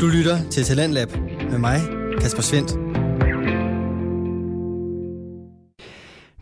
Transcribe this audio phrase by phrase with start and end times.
[0.00, 1.08] Du lytter til Talentlab
[1.50, 1.80] med mig,
[2.20, 2.70] Kasper Svendt.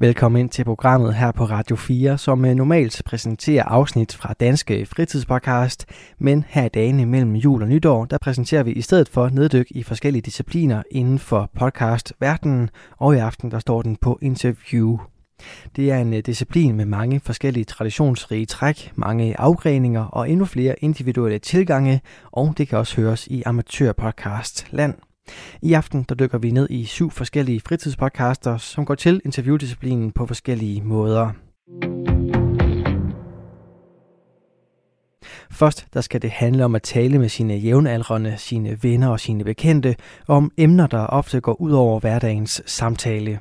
[0.00, 4.86] Velkommen ind til programmet her på Radio 4, som øh, normalt præsenterer afsnit fra Danske
[4.86, 5.86] Fritidspodcast,
[6.18, 9.66] men her i dagene mellem jul og nytår, der præsenterer vi i stedet for neddyk
[9.70, 14.98] i forskellige discipliner inden for podcastverdenen, og i aften der står den på interview.
[15.76, 20.74] Det er en øh, disciplin med mange forskellige traditionsrige træk, mange afgreninger og endnu flere
[20.78, 22.00] individuelle tilgange,
[22.32, 24.94] og det kan også høres i amatørpodcast land.
[25.62, 30.26] I aften der dykker vi ned i syv forskellige fritidspodcaster, som går til interviewdisciplinen på
[30.26, 31.30] forskellige måder.
[35.50, 39.44] Først der skal det handle om at tale med sine jævnaldrende, sine venner og sine
[39.44, 39.96] bekendte
[40.28, 43.38] om emner, der ofte går ud over hverdagens samtale.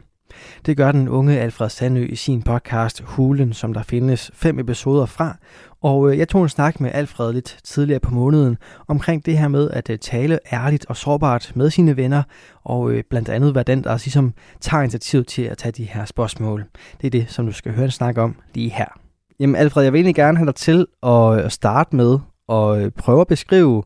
[0.66, 5.06] Det gør den unge Alfred Sandø i sin podcast Hulen, som der findes fem episoder
[5.06, 5.38] fra.
[5.82, 9.48] Og øh, jeg tog en snak med Alfred lidt tidligere på måneden omkring det her
[9.48, 12.24] med at øh, tale ærligt og sårbart med sine venner,
[12.64, 16.06] og øh, blandt andet være den, der ligesom tager initiativ til at tage de her
[16.06, 16.66] spørgsmål.
[17.02, 19.00] Det er det, som du skal høre en snak om lige her.
[19.40, 23.28] Jamen Alfred, jeg vil egentlig gerne have dig til at starte med at prøve at
[23.28, 23.84] beskrive,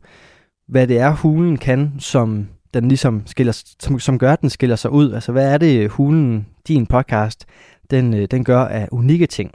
[0.67, 4.75] hvad det er, hulen kan, som den ligesom skiller, som, som gør, at den skiller
[4.75, 5.13] sig ud?
[5.13, 7.45] Altså, hvad er det, øh, hulen, din podcast,
[7.91, 9.51] den, øh, den gør af unikke ting?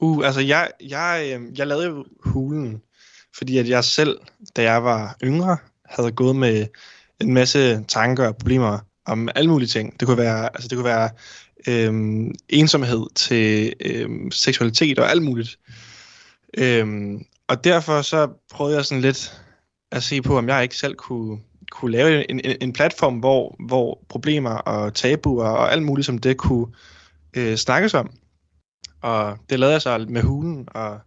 [0.00, 2.82] Uh, altså, jeg, jeg, øh, jeg lavede jo hulen,
[3.36, 4.18] fordi at jeg selv,
[4.56, 6.66] da jeg var yngre, havde gået med
[7.20, 10.00] en masse tanker og problemer om alle mulige ting.
[10.00, 11.10] Det kunne være, altså, det kunne være
[11.68, 15.58] øhm, ensomhed til øhm, seksualitet og alt muligt.
[16.58, 19.42] Øhm, og derfor så prøvede jeg sådan lidt
[19.92, 21.38] at se på, om jeg ikke selv kunne
[21.70, 26.18] kunne lave en, en, en platform, hvor, hvor problemer og tabuer og alt muligt som
[26.18, 26.66] det kunne
[27.36, 28.10] øh, snakkes om.
[29.02, 30.98] Og det lavede jeg så med hulen, og,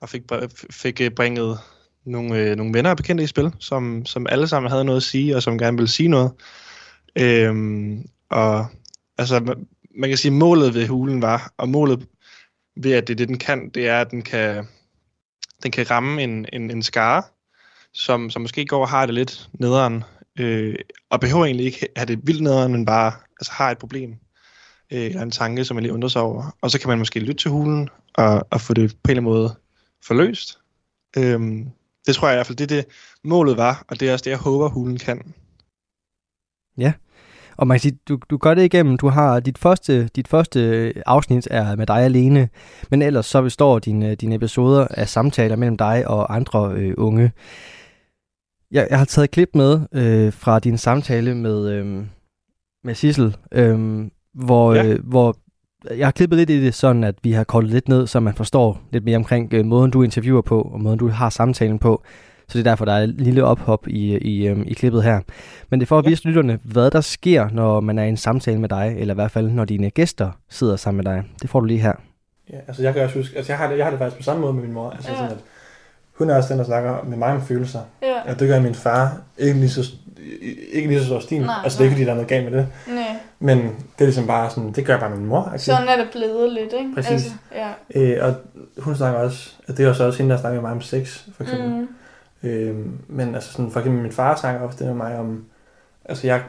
[0.00, 0.22] og fik,
[0.70, 1.58] fik øh, bringet
[2.06, 5.02] nogle, øh, nogle venner og bekendte i spil, som, som alle sammen havde noget at
[5.02, 6.32] sige, og som gerne ville sige noget.
[7.18, 8.66] Øhm, og
[9.18, 9.56] altså,
[9.96, 12.06] man kan sige, at målet ved hulen var, og målet
[12.76, 14.66] ved, at det det, den kan, det er, at den kan,
[15.62, 17.22] den kan ramme en, en, en skare,
[17.92, 20.04] som, som måske går og har det lidt nederen,
[20.38, 20.74] øh,
[21.10, 24.10] og behøver egentlig ikke have det vildt nederen, men bare altså, har et problem,
[24.92, 26.56] øh, eller en tanke, som man lige undrer sig over.
[26.62, 29.20] Og så kan man måske lytte til hulen, og, og få det på en eller
[29.20, 29.54] anden måde
[30.06, 30.58] forløst.
[31.16, 31.40] Øh,
[32.06, 32.84] det tror jeg i hvert fald, det det
[33.24, 35.34] målet var, og det er også det, jeg håber, hulen kan.
[36.78, 36.92] Ja,
[37.56, 40.92] og man kan sige, du, du gør det igennem, du har dit første, dit første
[41.06, 42.48] afsnit er med dig alene,
[42.90, 46.94] men ellers så består dine, øh, dine episoder af samtaler mellem dig og andre øh,
[46.96, 47.32] unge.
[48.72, 52.04] Jeg, jeg har taget et klip med øh, fra din samtale med, øh,
[52.84, 54.04] med Sissel, øh,
[54.34, 54.86] hvor, ja.
[54.86, 55.36] øh, hvor
[55.96, 58.34] jeg har klippet lidt i det sådan, at vi har kortet lidt ned, så man
[58.34, 62.02] forstår lidt mere omkring øh, måden, du interviewer på, og måden, du har samtalen på.
[62.48, 65.20] Så det er derfor, der er et lille ophop i, i, øh, i klippet her.
[65.68, 66.28] Men det er for at vise ja.
[66.28, 69.30] lytterne, hvad der sker, når man er i en samtale med dig, eller i hvert
[69.30, 71.24] fald, når dine gæster sidder sammen med dig.
[71.42, 71.92] Det får du lige her.
[72.50, 74.22] Ja, altså jeg kan også huske, altså jeg har det, jeg har det faktisk på
[74.22, 74.90] samme måde med min mor.
[74.90, 75.16] Altså ja.
[75.16, 75.38] sådan, at
[76.20, 77.80] hun er også den, der snakker med mig om følelser.
[78.02, 78.32] Ja.
[78.32, 79.92] Og det gør min far ikke lige så,
[80.72, 81.40] ikke lige så stor stil.
[81.40, 82.68] Nej, altså det er ikke, fordi der er noget galt med det.
[82.88, 83.16] Nej.
[83.38, 85.42] Men det er ligesom bare sådan, det gør bare min mor.
[85.46, 85.58] Okay?
[85.58, 86.94] Sådan er det blevet lidt, ikke?
[86.94, 87.10] Præcis.
[87.10, 87.70] Altså, ja.
[87.94, 88.34] øh, og
[88.82, 91.42] hun snakker også, at det er også hende, der snakker med mig om sex, for
[91.42, 91.68] eksempel.
[91.70, 92.48] Mm.
[92.48, 92.76] Øh,
[93.08, 95.44] men altså sådan, for eksempel min far snakker ofte med mig om,
[96.04, 96.42] altså jeg,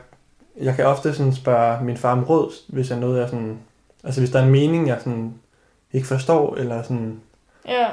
[0.61, 3.57] jeg kan ofte sådan spørge min far om råd, hvis jeg noget er sådan,
[4.03, 5.33] altså hvis der er en mening, jeg sådan
[5.93, 7.19] ikke forstår, eller sådan,
[7.67, 7.87] ja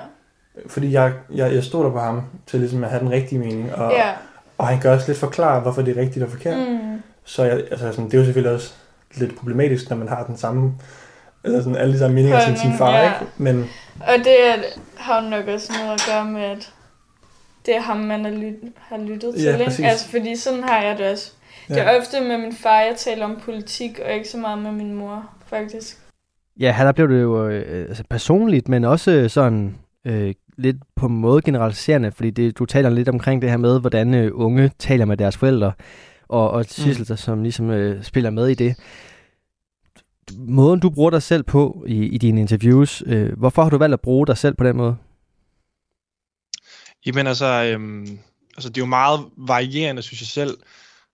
[0.66, 3.92] fordi jeg, jeg, jeg stoler på ham til ligesom at have den rigtige mening, og,
[3.92, 4.12] ja.
[4.58, 6.58] og han kan også lidt forklare, hvorfor det er rigtigt og forkert.
[6.58, 7.02] Mm.
[7.24, 8.72] Så jeg, altså sådan, det er jo selvfølgelig også
[9.14, 10.74] lidt problematisk, når man har den samme,
[11.44, 13.04] eller sådan alle de samme meninger som sin far, ja.
[13.04, 13.32] ikke?
[13.36, 13.70] Men,
[14.00, 14.36] og det
[14.96, 16.72] har nok også noget at gøre med, at
[17.66, 19.86] det er ham, man har, lyt, har lyttet til, ja, ikke?
[19.86, 21.32] Altså, fordi sådan har jeg det også.
[21.68, 21.74] Ja.
[21.74, 24.72] Det er ofte med min far, jeg taler om politik, og ikke så meget med
[24.72, 25.98] min mor, faktisk.
[26.60, 31.06] Ja, her der blev det jo øh, altså personligt, men også sådan øh, lidt på
[31.06, 34.70] en måde generaliserende, fordi det, du taler lidt omkring det her med, hvordan øh, unge
[34.78, 35.72] taler med deres forældre,
[36.28, 37.16] og, og Sissel, mm.
[37.16, 38.76] som ligesom øh, spiller med i det.
[40.36, 43.94] Måden, du bruger dig selv på i, i dine interviews, øh, hvorfor har du valgt
[43.94, 44.96] at bruge dig selv på den måde?
[47.06, 48.18] Jamen altså, øhm,
[48.56, 50.58] altså, det er jo meget varierende, synes jeg selv,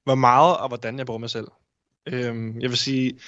[0.04, 1.46] hvor meget og hvordan jeg bruger mig selv.
[2.06, 3.18] Øhm, jeg vil sige,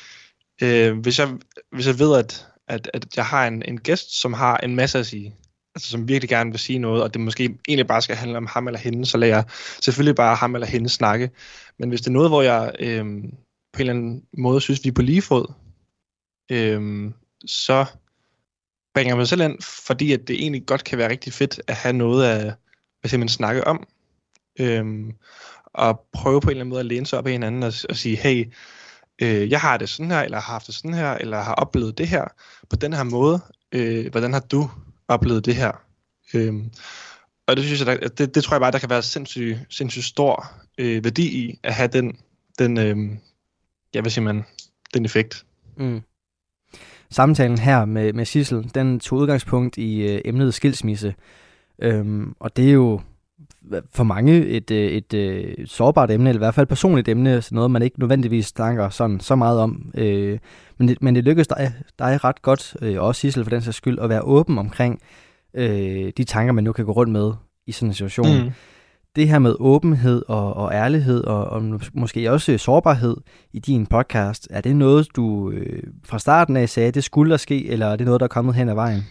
[0.63, 1.29] øh, hvis, jeg,
[1.73, 4.99] hvis jeg ved, at, at, at jeg har en, en gæst, som har en masse
[4.99, 5.37] at sige,
[5.77, 8.47] altså som virkelig gerne vil sige noget, og det måske egentlig bare skal handle om
[8.47, 9.45] ham eller hende, så lader jeg
[9.83, 11.31] selvfølgelig bare ham eller hende snakke.
[11.79, 13.05] Men hvis det er noget, hvor jeg øh,
[13.73, 15.53] på en eller anden måde synes, vi er på lige fod,
[16.51, 17.11] øh,
[17.47, 17.85] så
[18.95, 21.75] bringer jeg mig selv ind, fordi at det egentlig godt kan være rigtig fedt at
[21.75, 22.55] have noget at
[23.01, 23.87] hvad siger man, snakke om.
[24.61, 24.85] Øh,
[25.65, 27.97] og prøve på en eller anden måde at læne sig op af hinanden og, og
[27.97, 28.53] sige, hey,
[29.23, 31.99] øh, jeg har det sådan her, eller har haft det sådan her, eller har oplevet
[31.99, 32.25] det her
[32.71, 33.41] på den her måde.
[33.73, 34.71] Øh, hvordan har du
[35.09, 35.73] oplevet det her?
[36.35, 36.71] Øhm,
[37.47, 40.03] og det synes jeg, der, det, det tror jeg bare, der kan være sindssygt, sindssyg
[40.03, 42.17] stor øh, værdi i at have den,
[42.59, 43.19] den øh,
[43.95, 44.45] ja, hvad siger man,
[44.95, 45.45] den effekt.
[45.77, 46.03] Mm.
[47.11, 51.15] Samtalen her med, med Sissel, den tog udgangspunkt i øh, emnet skilsmisse.
[51.83, 53.01] Øhm, og det er jo
[53.93, 57.09] for mange et, øh, et, et, et sårbart emne, eller i hvert fald et personligt
[57.09, 59.91] emne, så noget man ikke nødvendigvis snakker sådan, så meget om.
[59.95, 60.39] Øh,
[60.79, 63.77] men, det, men det lykkedes dig, dig ret godt, øh, også Sissel for den sags
[63.77, 65.01] skyld, at være åben omkring
[65.55, 67.33] øh, de tanker, man nu kan gå rundt med
[67.67, 68.45] i sådan en situation.
[68.45, 68.51] Mm.
[69.17, 73.17] Det her med åbenhed og, og ærlighed, og, og måske også sårbarhed
[73.53, 77.37] i din podcast, er det noget, du øh, fra starten af sagde, det skulle der
[77.37, 79.03] ske, eller er det noget, der er kommet hen ad vejen?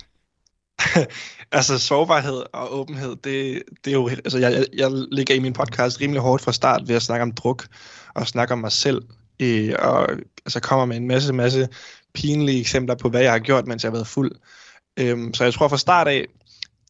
[1.51, 4.07] altså sårbarhed og åbenhed, det, det er jo...
[4.09, 7.31] Altså jeg, jeg, ligger i min podcast rimelig hårdt fra start ved at snakke om
[7.31, 7.67] druk
[8.13, 9.01] og snakke om mig selv.
[9.39, 10.09] Øh, og
[10.45, 11.67] altså kommer med en masse, masse
[12.13, 14.31] pinlige eksempler på, hvad jeg har gjort, mens jeg har været fuld.
[14.97, 16.25] Øhm, så jeg tror fra start af,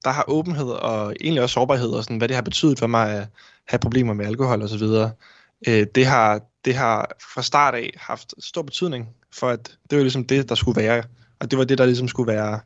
[0.04, 3.14] der har åbenhed og egentlig også sårbarhed og sådan, hvad det har betydet for mig
[3.14, 3.28] at
[3.68, 5.12] have problemer med alkohol og så videre.
[5.68, 10.04] Øh, det, har, det har fra start af haft stor betydning for, at det var
[10.04, 11.04] ligesom det, der skulle være.
[11.40, 12.60] Og det var det, der ligesom skulle være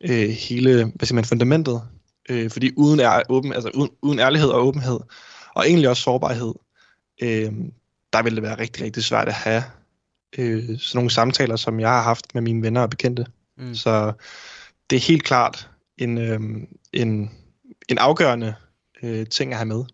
[0.00, 1.82] øh, hele hvad siger man, fundamentet.
[2.28, 5.00] Øh, fordi uden, er, åben, altså uden, uden ærlighed og åbenhed,
[5.54, 6.54] og egentlig også sårbarhed,
[7.22, 7.52] øh,
[8.12, 9.62] der ville det være rigtig, rigtig svært at have
[10.38, 13.26] øh, sådan nogle samtaler, som jeg har haft med mine venner og bekendte.
[13.58, 13.74] Mm.
[13.74, 14.12] Så
[14.90, 16.40] det er helt klart en, øh,
[16.92, 17.30] en,
[17.88, 18.54] en afgørende
[19.02, 19.84] øh, ting at have med.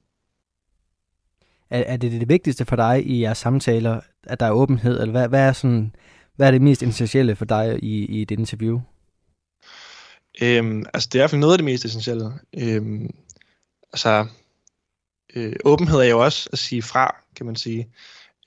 [1.70, 5.12] Er, er det det vigtigste for dig i jeres samtaler, at der er åbenhed, eller
[5.12, 5.94] hvad, hvad, er, sådan,
[6.36, 8.80] hvad er det mest essentielle for dig i, i dit interview?
[10.42, 12.32] Øhm, altså, det er i hvert fald noget af det mest essentielle.
[12.58, 13.10] Øhm,
[13.92, 14.26] altså,
[15.34, 17.88] øh, åbenhed er jo også at sige fra, kan man sige.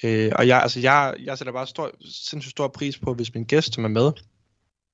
[0.03, 3.43] Øh, og jeg, altså, jeg, jeg sætter bare stor, sindssygt stor pris på, hvis min
[3.43, 4.11] gæst, som er med,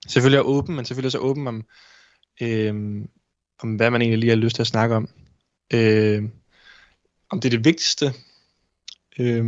[0.07, 1.66] selvfølgelig er åben, men selvfølgelig er så åben om,
[2.42, 3.06] øh,
[3.60, 5.10] om hvad man egentlig lige har lyst til at snakke om.
[5.74, 6.24] Øh,
[7.30, 8.13] om det er det vigtigste?
[9.19, 9.46] Øh,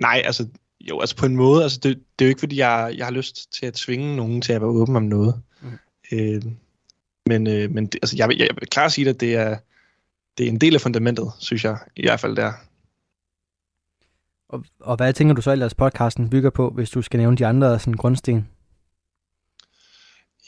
[0.00, 0.48] nej, altså,
[0.80, 3.12] jo, altså på en måde, altså det, det er jo ikke, fordi jeg, jeg har
[3.12, 5.42] lyst til at tvinge nogen til at være åben om noget.
[6.12, 6.42] Øh,
[7.26, 9.58] men øh, men det, altså, jeg, jeg, jeg vil klart sige, at det er,
[10.38, 12.52] det er en del af fundamentet, synes jeg, i hvert fald der.
[14.48, 17.46] Og, og hvad tænker du så ellers podcasten bygger på, hvis du skal nævne de
[17.46, 18.48] andre sådan, grundsten?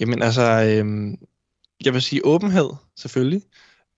[0.01, 1.17] Jamen altså, øh,
[1.85, 3.43] jeg vil sige åbenhed, selvfølgelig.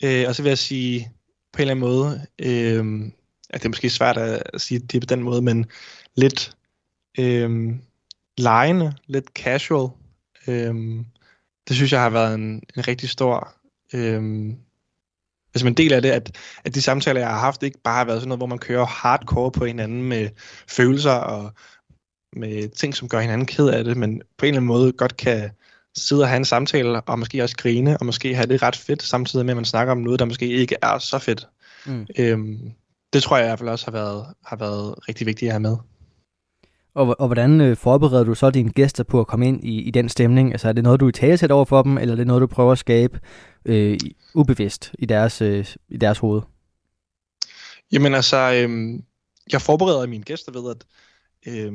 [0.05, 1.13] Øh, og så vil jeg sige
[1.53, 3.13] på en eller anden måde, øh,
[3.51, 5.67] at det er måske svært at sige det på den måde, men
[6.15, 6.57] lidt
[7.19, 7.75] øh,
[8.39, 9.89] lejende, lidt casual.
[10.47, 11.05] Øh,
[11.69, 13.55] det synes jeg har været en, en rigtig stor...
[13.95, 14.51] Øh,
[15.55, 18.05] altså en del af det, at, at de samtaler, jeg har haft, ikke bare har
[18.05, 20.29] været sådan noget, hvor man kører hardcore på hinanden med
[20.69, 21.53] følelser og
[22.37, 25.17] med ting, som gør hinanden ked af det, men på en eller anden måde godt
[25.17, 25.51] kan
[25.97, 29.03] sidde og have en samtale, og måske også grine, og måske have det ret fedt,
[29.03, 31.49] samtidig med, at man snakker om noget, der måske ikke er så fedt.
[31.87, 32.07] Mm.
[32.19, 32.73] Øhm,
[33.13, 35.61] det tror jeg i hvert fald også har været, har været rigtig vigtigt at have
[35.61, 35.77] med.
[36.95, 39.91] Og, og hvordan øh, forbereder du så dine gæster på at komme ind i, i
[39.91, 40.53] den stemning?
[40.53, 42.47] Altså er det noget, du i sæt over for dem, eller er det noget, du
[42.47, 43.21] prøver at skabe
[43.65, 43.99] øh,
[44.35, 46.43] ubevidst i deres, øh, i deres hoved?
[47.93, 49.01] Jamen altså, øh,
[49.53, 50.85] jeg forbereder mine gæster ved, at
[51.47, 51.73] øh,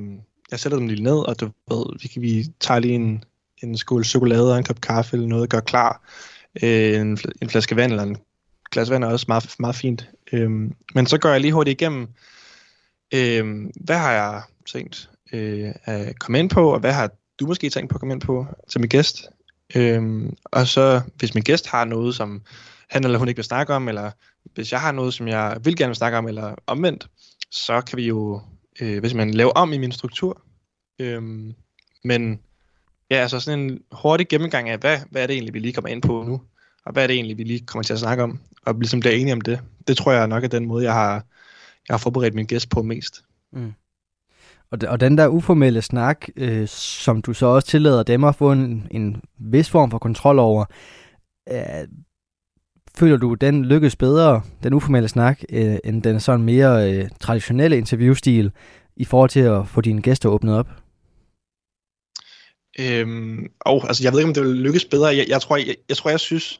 [0.51, 3.24] jeg sætter dem lige ned, og du ved, vi, kan, vi tager lige en,
[3.63, 6.01] en skål chokolade og en kop kaffe eller noget, gør klar.
[6.63, 8.17] Øh, en, en flaske vand eller en
[8.71, 10.09] glas vand er også meget, meget fint.
[10.31, 10.50] Øh,
[10.95, 12.07] men så går jeg lige hurtigt igennem,
[13.13, 17.09] øh, hvad har jeg tænkt øh, at komme ind på, og hvad har
[17.39, 19.29] du måske tænkt på at komme ind på til min gæst?
[19.75, 22.41] Øh, og så hvis min gæst har noget, som
[22.89, 24.11] han eller hun ikke vil snakke om, eller
[24.53, 27.07] hvis jeg har noget, som jeg vil gerne vil snakke om, eller omvendt,
[27.51, 28.41] så kan vi jo,
[28.81, 30.41] øh, hvis man laver om i min struktur.
[30.99, 31.23] Øh,
[32.03, 32.39] men
[33.09, 35.89] Ja, altså sådan en hurtig gennemgang af, hvad, hvad er det egentlig, vi lige kommer
[35.89, 36.41] ind på nu?
[36.85, 38.39] Og hvad er det egentlig, vi lige kommer til at snakke om?
[38.65, 39.59] Og ligesom bliver enige om det.
[39.87, 41.25] Det tror jeg nok er den måde, jeg har,
[41.88, 43.24] jeg har forberedt min gæst på mest.
[43.53, 43.74] Mm.
[44.72, 48.51] Og, og den der uformelle snak, øh, som du så også tillader dem at få
[48.51, 50.65] en, en vis form for kontrol over,
[51.51, 51.88] øh,
[52.96, 57.77] føler du, den lykkes bedre, den uformelle snak, øh, end den sådan mere øh, traditionelle
[57.77, 58.51] interviewstil,
[58.96, 60.67] i forhold til at få dine gæster åbnet op?
[62.79, 65.08] Øhm, og altså, jeg ved ikke, om det vil lykkes bedre.
[65.08, 66.60] Jeg, jeg, tror, jeg, jeg tror, jeg synes,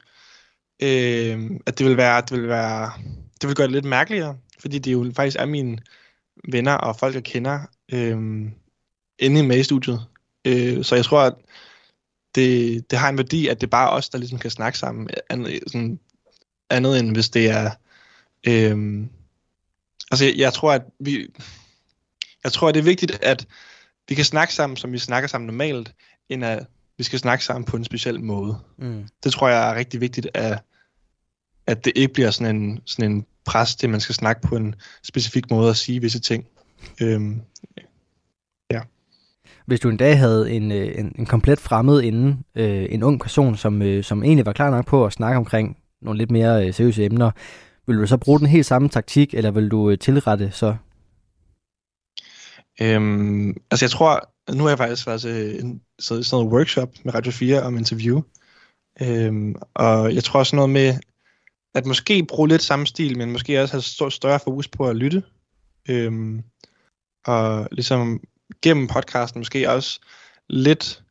[0.82, 2.90] øhm, at det vil være, det vil være,
[3.40, 5.78] det vil gøre det lidt mærkeligere, fordi det jo faktisk er mine
[6.52, 7.60] venner og folk, jeg kender,
[7.92, 8.50] øhm,
[9.18, 10.06] inde med i studiet.
[10.44, 11.34] Øh, så jeg tror, at
[12.34, 15.10] det, det har en værdi, at det er bare os, der ligesom kan snakke sammen.
[15.30, 15.98] Andet, sådan,
[16.70, 17.70] andet end hvis det er
[18.46, 19.08] Øhm,
[20.10, 21.26] altså, jeg, jeg tror, at vi...
[22.44, 23.46] Jeg tror, at det er vigtigt, at
[24.08, 25.94] vi kan snakke sammen, som vi snakker sammen normalt,
[26.28, 26.66] end at
[26.98, 28.58] vi skal snakke sammen på en speciel måde.
[28.76, 29.08] Mm.
[29.24, 30.58] Det tror jeg er rigtig vigtigt, at,
[31.68, 34.56] at det ikke bliver sådan en, sådan en pres til, at man skal snakke på
[34.56, 36.46] en specifik måde og sige visse ting.
[37.02, 37.40] Øhm,
[38.70, 38.80] ja.
[39.66, 43.20] Hvis du en dag havde en, øh, en, en komplet fremmed inden, øh, en ung
[43.20, 46.66] person, som, øh, som egentlig var klar nok på at snakke omkring nogle lidt mere
[46.66, 47.30] øh, seriøse emner,
[47.86, 50.76] vil du så bruge den helt samme taktik, eller vil du øh, tilrette så?
[52.80, 56.88] Øhm, altså jeg tror, nu har jeg faktisk været til en, så, sådan noget workshop
[57.04, 58.20] med Radio 4 om interview.
[59.02, 60.94] Øhm, og jeg tror også noget med,
[61.74, 65.22] at måske bruge lidt samme stil, men måske også have større, fokus på at lytte.
[65.88, 66.42] Øhm,
[67.26, 68.20] og ligesom
[68.62, 70.00] gennem podcasten måske også
[70.48, 71.02] lidt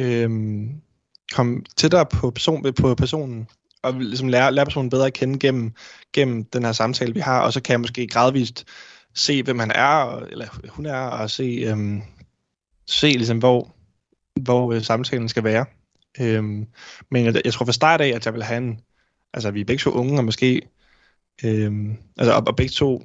[0.00, 0.80] øhm,
[1.32, 3.48] komme tættere på, person, på personen,
[3.82, 5.72] og ligesom lære, lære personen bedre at kende gennem,
[6.12, 8.64] gennem den her samtale, vi har, og så kan jeg måske gradvist
[9.14, 12.02] se, hvem han er, eller hun er, og se, øhm,
[12.86, 13.74] se ligesom, hvor,
[14.40, 15.64] hvor øh, samtalen skal være.
[16.20, 16.66] Øhm,
[17.10, 18.80] men jeg, jeg tror fra start af, at jeg vil have en,
[19.34, 20.62] altså vi er begge to unge, og måske,
[21.44, 23.04] øhm, altså og, og begge to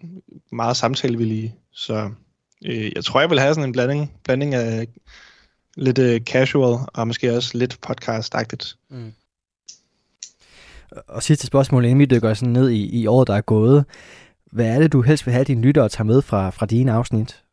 [0.52, 2.12] meget samtalevillige, så
[2.66, 4.88] øh, jeg tror, jeg vil have sådan en blanding, blanding af
[5.76, 8.78] lidt øh, casual, og måske også lidt podcast-agtigt.
[8.90, 9.14] Mm.
[11.08, 13.86] Og sidste spørgsmål, inden vi dykker sådan ned i, i året, der er gået.
[14.52, 16.92] Hvad er det, du helst vil have dine lyttere at tage med fra, fra dine
[16.92, 17.44] afsnit?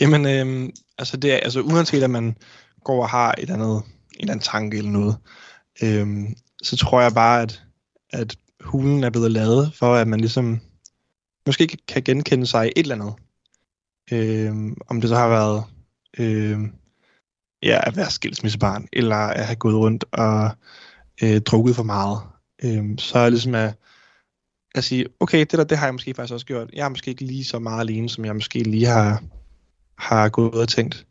[0.00, 2.36] Jamen, øh, altså, det er, altså uanset at man
[2.84, 3.82] går og har et andet, en
[4.20, 5.16] eller anden tanke eller noget,
[5.82, 6.06] øh,
[6.64, 7.62] så tror jeg bare, at,
[8.12, 10.60] at hulen er blevet lavet, for at man ligesom
[11.46, 13.14] måske kan genkende sig i et eller andet.
[14.12, 15.64] Øh, om det så har været
[16.18, 16.58] øh,
[17.62, 20.50] ja, at være skilsmissebarn, eller at have gået rundt og
[21.22, 22.18] øh, drukket for meget.
[22.64, 23.74] Øh, så er ligesom at,
[24.74, 26.70] at sige, okay, det der, det har jeg måske faktisk også gjort.
[26.72, 29.22] Jeg er måske ikke lige så meget alene, som jeg måske lige har,
[29.98, 31.06] har gået og tænkt.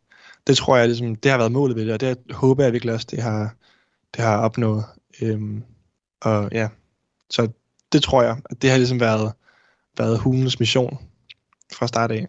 [0.46, 2.94] Det tror jeg, ligesom, det har været målet ved det, og det håber jeg virkelig
[2.94, 3.54] også, det har,
[4.16, 4.84] det har opnået.
[5.22, 5.62] Øhm,
[6.22, 6.68] og ja,
[7.30, 7.48] så
[7.92, 9.32] det tror jeg, at det har ligesom været,
[9.98, 10.98] været hulens mission
[11.72, 12.26] fra start af.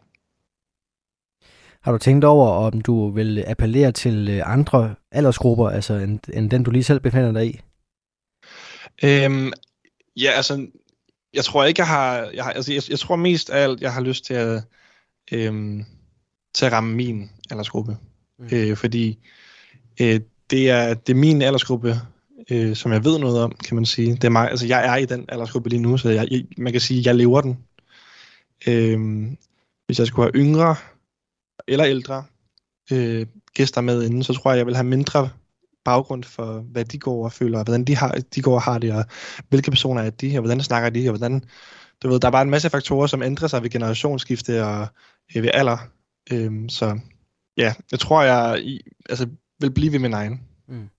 [1.82, 6.51] Har du tænkt over, om du vil appellere til øh, andre aldersgrupper, altså end, end
[6.51, 7.62] den, du lige selv befinder dig i?
[9.04, 9.51] Øhm,
[10.15, 10.68] ja, altså,
[11.34, 12.18] jeg tror ikke, jeg har...
[12.34, 14.63] Jeg, har, altså, jeg, jeg tror mest af alt, jeg har lyst til at,
[15.32, 15.86] øhm,
[16.54, 17.98] til at ramme min aldersgruppe.
[18.39, 18.48] Mm.
[18.51, 19.20] Øh, fordi
[20.01, 21.96] øh, det, er, det er min aldersgruppe,
[22.52, 24.16] øh, som jeg ved noget om, kan man sige.
[24.16, 26.72] Det er mig, altså, jeg er i den aldersgruppe lige nu, så jeg, jeg, man
[26.72, 27.58] kan sige, at jeg lever den.
[28.68, 29.28] Øh,
[29.86, 30.75] hvis jeg skulle have yngre
[31.68, 32.24] eller ældre
[32.92, 35.30] øh, gæster med inden, så tror jeg, jeg vil have mindre
[35.86, 38.80] baggrund for, hvad de går og føler, og hvordan de, har, de går og har
[38.80, 39.06] det, og
[39.50, 41.44] hvilke personer er de, og hvordan snakker de, og hvordan...
[42.04, 44.88] Du ved, der er bare en masse faktorer, som ændrer sig ved generationsskifte og
[45.36, 45.78] øh, ved alder.
[46.32, 47.00] Øh, så
[47.58, 49.28] ja, jeg tror, jeg i, altså,
[49.60, 50.42] vil blive ved min egen.
[50.68, 50.90] Mm.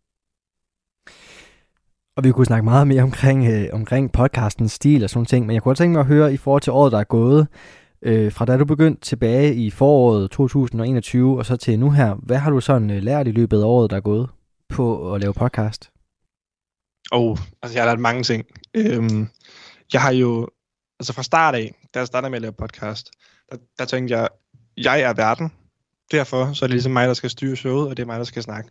[2.17, 5.55] Og vi kunne snakke meget mere omkring, øh, omkring podcastens stil og sådan ting, men
[5.55, 7.49] jeg kunne tænke mig at høre i forhold til året, der er gået,
[8.03, 12.37] øh, fra da du begyndte tilbage i foråret 2021 og så til nu her, hvad
[12.37, 14.29] har du sådan øh, lært i løbet af året, der er gået
[14.69, 15.91] på at lave podcast?
[17.13, 18.45] Oh, altså jeg har lært mange ting.
[18.75, 19.29] Øhm,
[19.93, 20.49] jeg har jo,
[21.01, 23.11] altså fra start af, da jeg startede med at lave podcast,
[23.51, 24.29] der, der tænkte jeg,
[24.77, 25.53] jeg er verden,
[26.11, 28.25] derfor så er det ligesom mig, der skal styre showet, og det er mig, der
[28.25, 28.71] skal snakke.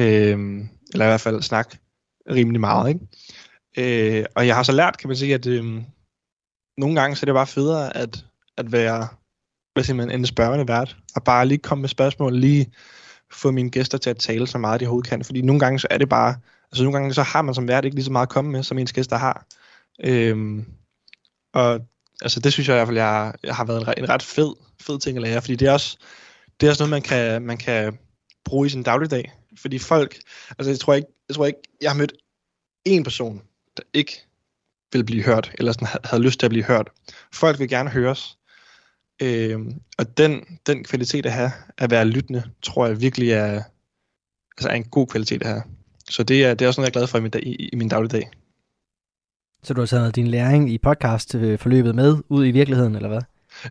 [0.00, 1.78] Øhm, eller i hvert fald snakke
[2.30, 4.18] rimelig meget, ikke?
[4.18, 5.64] Øh, og jeg har så lært, kan man sige, at øh,
[6.78, 8.24] nogle gange så er det bare federe at,
[8.56, 9.08] at være
[9.76, 12.72] hvad siger man, en spørgende vært, og bare lige komme med spørgsmål, lige
[13.32, 15.86] få mine gæster til at tale så meget de overhovedet kan, fordi nogle gange så
[15.90, 16.34] er det bare,
[16.72, 18.62] altså nogle gange så har man som vært ikke lige så meget at komme med,
[18.62, 19.46] som ens gæster har.
[20.04, 20.64] Øhm,
[21.54, 21.80] og
[22.22, 24.54] altså det synes jeg i hvert fald, jeg, jeg har været en, en ret fed,
[24.82, 25.98] fed ting at lære, fordi det er også,
[26.60, 27.98] det er også noget, man kan, man kan
[28.44, 29.32] bruge i sin dagligdag.
[29.56, 30.18] Fordi folk,
[30.58, 32.12] altså jeg tror ikke, jeg, tror ikke, jeg har mødt
[32.84, 33.42] en person,
[33.76, 34.22] der ikke
[34.92, 36.90] vil blive hørt, eller sådan havde lyst til at blive hørt.
[37.32, 38.38] Folk vil gerne høres.
[39.22, 39.60] Øh,
[39.98, 43.62] og den, den kvalitet at have, at være lyttende, tror jeg virkelig er,
[44.56, 45.62] altså er en god kvalitet at have.
[46.10, 47.76] Så det er, det er også noget, jeg er glad for i min, i, i
[47.76, 48.30] min dagligdag.
[49.62, 53.22] Så du har taget din læring i podcast-forløbet med ud i virkeligheden, eller hvad?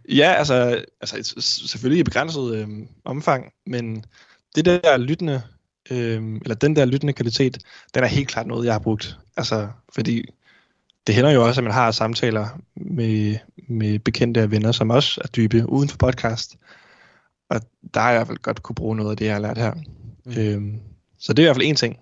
[0.09, 2.67] Ja, altså, altså selvfølgelig i begrænset øh,
[3.05, 4.05] omfang, men
[4.55, 5.41] det der lyttende,
[5.91, 7.57] øh, eller den der lyttende kvalitet,
[7.93, 9.17] den er helt klart noget, jeg har brugt.
[9.37, 10.25] Altså, fordi
[11.07, 13.37] det hænder jo også, at man har samtaler med,
[13.67, 16.57] med bekendte og venner, som også er dybe uden for podcast.
[17.49, 17.61] Og
[17.93, 19.57] der har jeg i hvert fald godt kunne bruge noget af det, jeg har lært
[19.57, 19.73] her.
[20.25, 20.37] Mm.
[20.37, 20.79] Øhm,
[21.19, 21.99] så det er i hvert fald en ting.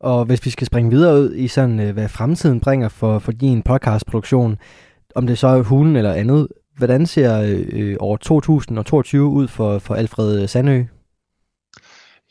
[0.00, 3.32] Og hvis vi skal springe videre ud i sådan, øh, hvad fremtiden bringer for, for
[3.32, 4.58] din podcastproduktion,
[5.14, 9.94] om det så er hulen eller andet, hvordan ser øh, år 2022 ud for, for
[9.94, 10.84] Alfred Sandø?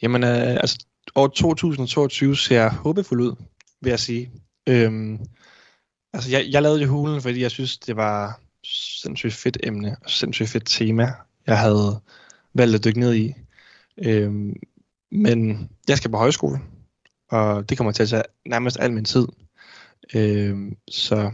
[0.01, 0.85] Jamen, øh, altså,
[1.15, 3.35] år 2022 ser håbefuld ud,
[3.81, 4.31] vil jeg sige.
[4.69, 5.19] Øhm,
[6.13, 8.39] altså, jeg, jeg lavede jo hulen, fordi jeg synes, det var
[9.01, 11.11] sindssygt fedt emne og sindssygt fedt tema,
[11.47, 11.99] jeg havde
[12.53, 13.33] valgt at dykke ned i.
[13.97, 14.53] Øhm,
[15.11, 16.59] men jeg skal på højskole,
[17.29, 19.27] og det kommer til at tage nærmest al min tid.
[20.15, 21.31] Øhm, så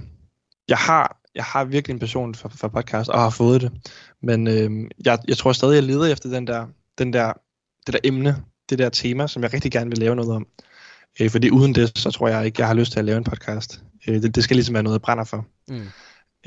[0.67, 3.71] jeg har, jeg har virkelig en passion for, for podcast, og har fået det.
[4.21, 6.67] Men øhm, jeg, jeg tror stadig, jeg leder efter den der,
[6.97, 7.33] den der,
[7.85, 10.47] det der emne, det der tema, som jeg rigtig gerne vil lave noget om.
[11.19, 13.23] Øh, fordi uden det, så tror jeg ikke, jeg har lyst til at lave en
[13.23, 13.83] podcast.
[14.07, 15.45] Øh, det, det skal ligesom være noget, jeg brænder for.
[15.69, 15.87] Mm.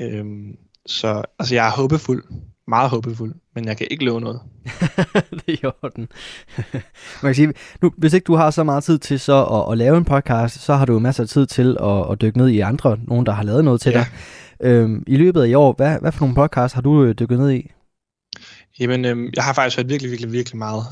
[0.01, 2.23] Øhm, så altså, jeg er håbefuld.
[2.67, 3.35] Meget håbefuld.
[3.55, 4.41] Men jeg kan ikke love noget.
[5.31, 6.07] det er i orden.
[7.23, 9.77] Man kan sige, nu, hvis ikke du har så meget tid til så at, at
[9.77, 12.59] lave en podcast, så har du masser af tid til at, at dykke ned i
[12.59, 13.97] andre, nogen der har lavet noget til ja.
[13.97, 14.07] dig.
[14.61, 17.39] Øhm, I løbet af i år, hvad, hvad for nogle podcasts har du øh, dykket
[17.39, 17.71] ned i?
[18.79, 20.83] Jamen, øhm, jeg har faktisk hørt virkelig, virkelig, virkelig meget.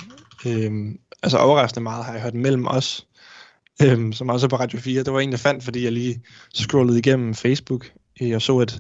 [0.46, 3.08] Øhm, altså overraskende meget har jeg hørt mellem os,
[3.84, 5.04] øhm, som også er på Radio 4.
[5.04, 6.22] Det var en, jeg fandt, fordi jeg lige
[6.54, 7.92] scrollede igennem Facebook
[8.22, 8.80] øh, og så, at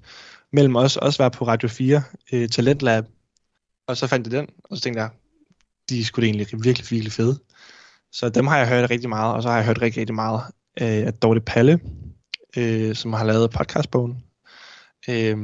[0.53, 3.05] mellem os også var på Radio 4, øh, Talentlab.
[3.87, 5.09] Og så fandt jeg den, og så tænkte jeg,
[5.89, 7.39] de skulle egentlig virkelig, virkelig fede.
[8.11, 10.41] Så dem har jeg hørt rigtig meget, og så har jeg hørt rigtig, rigtig meget
[10.81, 11.79] øh, af Dorte Palle,
[12.57, 14.23] øh, som har lavet podcastbogen.
[15.09, 15.37] Øh,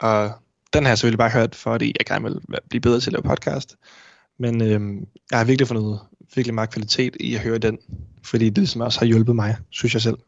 [0.00, 0.30] og
[0.72, 3.22] den har jeg selvfølgelig bare hørt, fordi jeg gerne vil blive bedre til at lave
[3.22, 3.76] podcast.
[4.38, 6.00] Men øh, jeg har virkelig fundet
[6.34, 7.78] virkelig meget kvalitet i at høre den,
[8.24, 10.18] fordi det som også har hjulpet mig, synes jeg selv.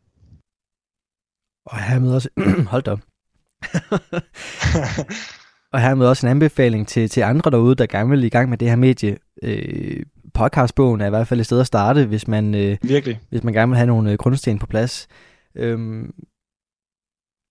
[1.66, 2.28] Og hermed også,
[2.72, 2.90] hold da
[5.72, 8.58] og hermed også en anbefaling til, til andre derude, der gerne vil i gang med
[8.58, 9.18] det her medie.
[9.42, 10.02] Øh,
[10.34, 13.20] podcastbogen er i hvert fald et sted at starte, hvis man, øh, Virkelig.
[13.30, 15.08] hvis man gerne vil have nogle øh, grundsten på plads.
[15.54, 16.14] Øhm,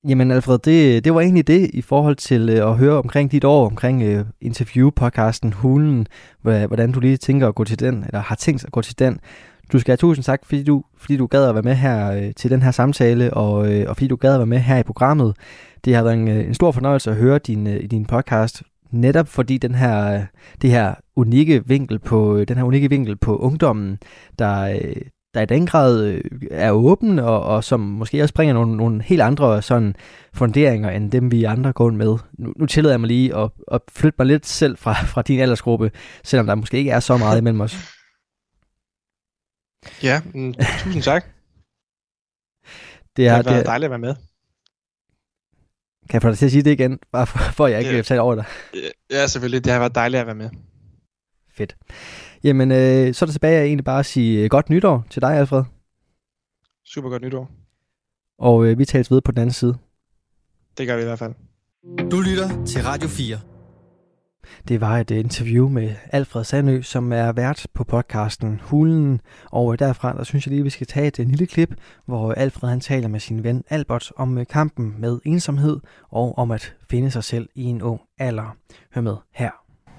[0.07, 3.43] jamen Alfred, det, det var egentlig det i forhold til øh, at høre omkring dit
[3.43, 6.07] år, omkring øh, interview-podcasten Hulen,
[6.41, 9.19] hvordan du lige tænker at gå til den, eller har tænkt at gå til den.
[9.71, 12.33] Du skal have tusind tak, fordi du, fordi du gad at være med her øh,
[12.35, 14.83] til den her samtale, og, øh, og fordi du gad at være med her i
[14.83, 15.35] programmet.
[15.85, 19.27] Det har været en, øh, en stor fornøjelse at høre din, øh, din podcast, netop
[19.27, 20.21] fordi den her, øh,
[20.61, 23.97] det her unikke vinkel på, øh, den her unikke vinkel på ungdommen,
[24.39, 24.79] der,
[25.33, 29.21] der i den grad er åben, og, og som måske også bringer nogle, nogle helt
[29.21, 29.95] andre sådan
[30.33, 32.17] funderinger, end dem vi andre går med.
[32.39, 35.39] Nu, nu tillader jeg mig lige at, at flytte mig lidt selv fra, fra din
[35.39, 35.91] aldersgruppe,
[36.23, 37.77] selvom der måske ikke er så meget imellem os.
[40.03, 41.25] Ja, mm, tusind tak.
[43.17, 44.15] Det, er, det har været det, dejligt at være med.
[46.09, 47.95] Kan jeg få dig til at sige det igen, bare for, for at jeg ikke
[47.95, 48.01] ja.
[48.01, 48.45] taler over dig?
[49.11, 49.63] Ja, selvfølgelig.
[49.63, 50.49] Det har været dejligt at være med.
[51.57, 51.75] Fedt.
[52.47, 55.37] Jamen, øh, så er det tilbage egentlig bare at sige øh, godt nytår til dig,
[55.37, 55.63] Alfred.
[56.85, 57.51] Super godt nytår.
[58.39, 59.77] Og øh, vi tales ved på den anden side.
[60.77, 61.33] Det gør vi i hvert fald.
[62.11, 63.39] Du lytter til Radio 4.
[64.67, 69.21] Det var et interview med Alfred Sandø, som er vært på podcasten Hulen.
[69.45, 72.79] Og derfra, der synes jeg lige, vi skal tage et lille klip, hvor Alfred han
[72.79, 75.79] taler med sin ven Albert om kampen med ensomhed
[76.09, 78.55] og om at finde sig selv i en ung alder.
[78.95, 79.51] Hør med her.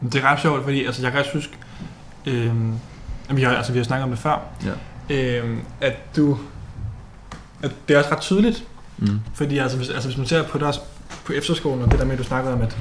[0.03, 1.59] Det er ret sjovt, fordi altså, jeg kan også huske,
[2.27, 2.55] øh,
[3.31, 4.39] vi, har, altså, vi har snakket om det før,
[5.11, 5.41] ja.
[5.41, 6.39] øh, at du,
[7.63, 8.65] at det er også ret tydeligt,
[8.99, 9.21] mm.
[9.35, 10.81] fordi altså, hvis, altså, hvis man ser på, deres,
[11.25, 12.77] på efterskolen, og det der med, at du snakkede om, at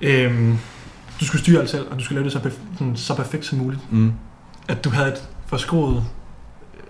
[0.00, 0.58] øhm,
[1.20, 3.46] du skulle styre alt selv, og du skulle lave det så, perf- sådan, så perfekt
[3.46, 3.92] som muligt.
[3.92, 4.12] Mm.
[4.68, 6.04] At du havde et forskroet,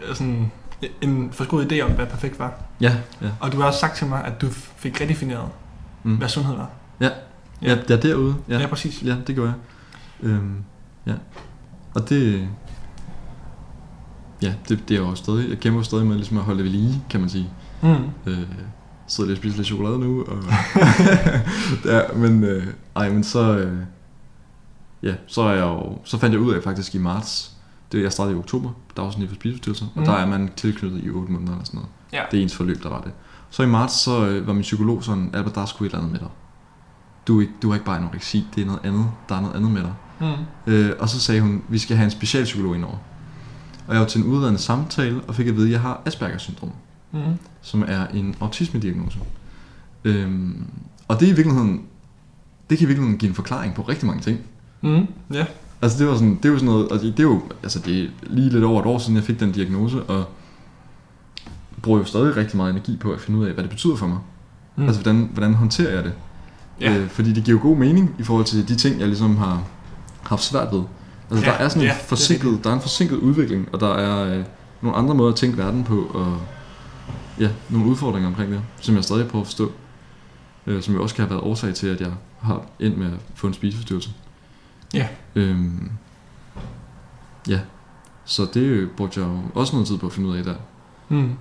[0.09, 0.53] øh, sådan,
[1.01, 2.63] en forskroet idé om, hvad perfekt var.
[2.81, 3.29] Ja, ja.
[3.41, 5.49] Og du har også sagt til mig, at du fik redefineret,
[6.03, 6.17] mm.
[6.17, 6.71] hvad sundhed var.
[7.01, 7.11] Ja,
[7.63, 8.35] ja, ja derude.
[8.49, 8.59] Ja.
[8.59, 9.03] ja, præcis.
[9.03, 9.53] Ja, det gjorde
[10.23, 10.31] jeg.
[10.31, 10.65] Øhm,
[11.07, 11.15] ja.
[11.95, 12.49] Og det,
[14.43, 16.81] ja, det, det er jo stadig, jeg kæmper stadig med ligesom at holde det ved
[16.81, 17.51] lige, kan man sige.
[17.83, 18.11] Mm.
[18.27, 18.39] Øh,
[19.07, 20.25] sidder lige og spiser lidt chokolade nu.
[20.25, 20.39] Og
[21.93, 23.79] ja, men, øh, ej, men så, øh,
[25.03, 27.53] ja, så, er jeg jo, så fandt jeg ud af faktisk i marts,
[27.93, 30.01] det jeg startede i oktober, der var sådan for spiseforstyrrelser, mm.
[30.01, 31.91] og der er man tilknyttet i 8 måneder eller sådan noget.
[32.13, 32.23] Ja.
[32.31, 33.13] Det er ens forløb, der var det.
[33.51, 35.99] Så i marts, så øh, var min psykolog sådan, Albert, der er sgu et eller
[35.99, 36.29] andet med dig.
[37.27, 39.55] Du, er ikke, du har ikke bare anoreksi, det er noget andet, der er noget
[39.57, 39.95] andet med dig.
[40.21, 40.73] Mm.
[40.73, 42.97] Øh, og så sagde hun, vi skal have en specialpsykolog indover.
[43.87, 46.43] Og jeg var til en udredende samtale, og fik at vide, at jeg har Aspergers
[46.43, 46.73] syndrom
[47.13, 47.21] mm.
[47.63, 49.19] som er en autisme-diagnose.
[50.05, 50.67] Øhm,
[51.09, 51.83] og det i virkeligheden,
[52.71, 54.39] det kan i virkeligheden give en forklaring på rigtig mange ting.
[54.81, 55.07] Mm.
[55.33, 55.47] Ja.
[55.83, 58.03] Altså det var sådan, det var sådan noget, og det, det er jo, altså det
[58.03, 60.25] er lige lidt over et år siden jeg fik den diagnose, og
[61.83, 64.07] bruger jo stadig rigtig meget energi på at finde ud af, hvad det betyder for
[64.07, 64.19] mig.
[64.77, 64.85] Mm.
[64.87, 66.13] Altså hvordan, hvordan håndterer jeg det?
[66.81, 66.97] Ja.
[66.97, 69.63] Øh, fordi det giver jo god mening i forhold til de ting, jeg ligesom har
[70.23, 70.83] haft svært ved.
[71.31, 73.95] Altså ja, der er sådan en ja, forsinket, der er en forsinket udvikling, og der
[73.95, 74.45] er, øh,
[74.81, 76.41] nogle andre måder at tænke verden på, og
[77.41, 79.73] ja, nogle udfordringer omkring det, som jeg stadig prøver at forstå,
[80.67, 83.19] øh, som jo også kan have været årsag til, at jeg har endt med at
[83.35, 84.11] få en spiseforstyrrelse.
[84.95, 85.09] Ja.
[85.35, 85.91] Øhm,
[87.49, 87.61] ja,
[88.25, 90.55] så det brugte jeg jo også noget tid på at finde ud af der.
[91.09, 91.37] Mm.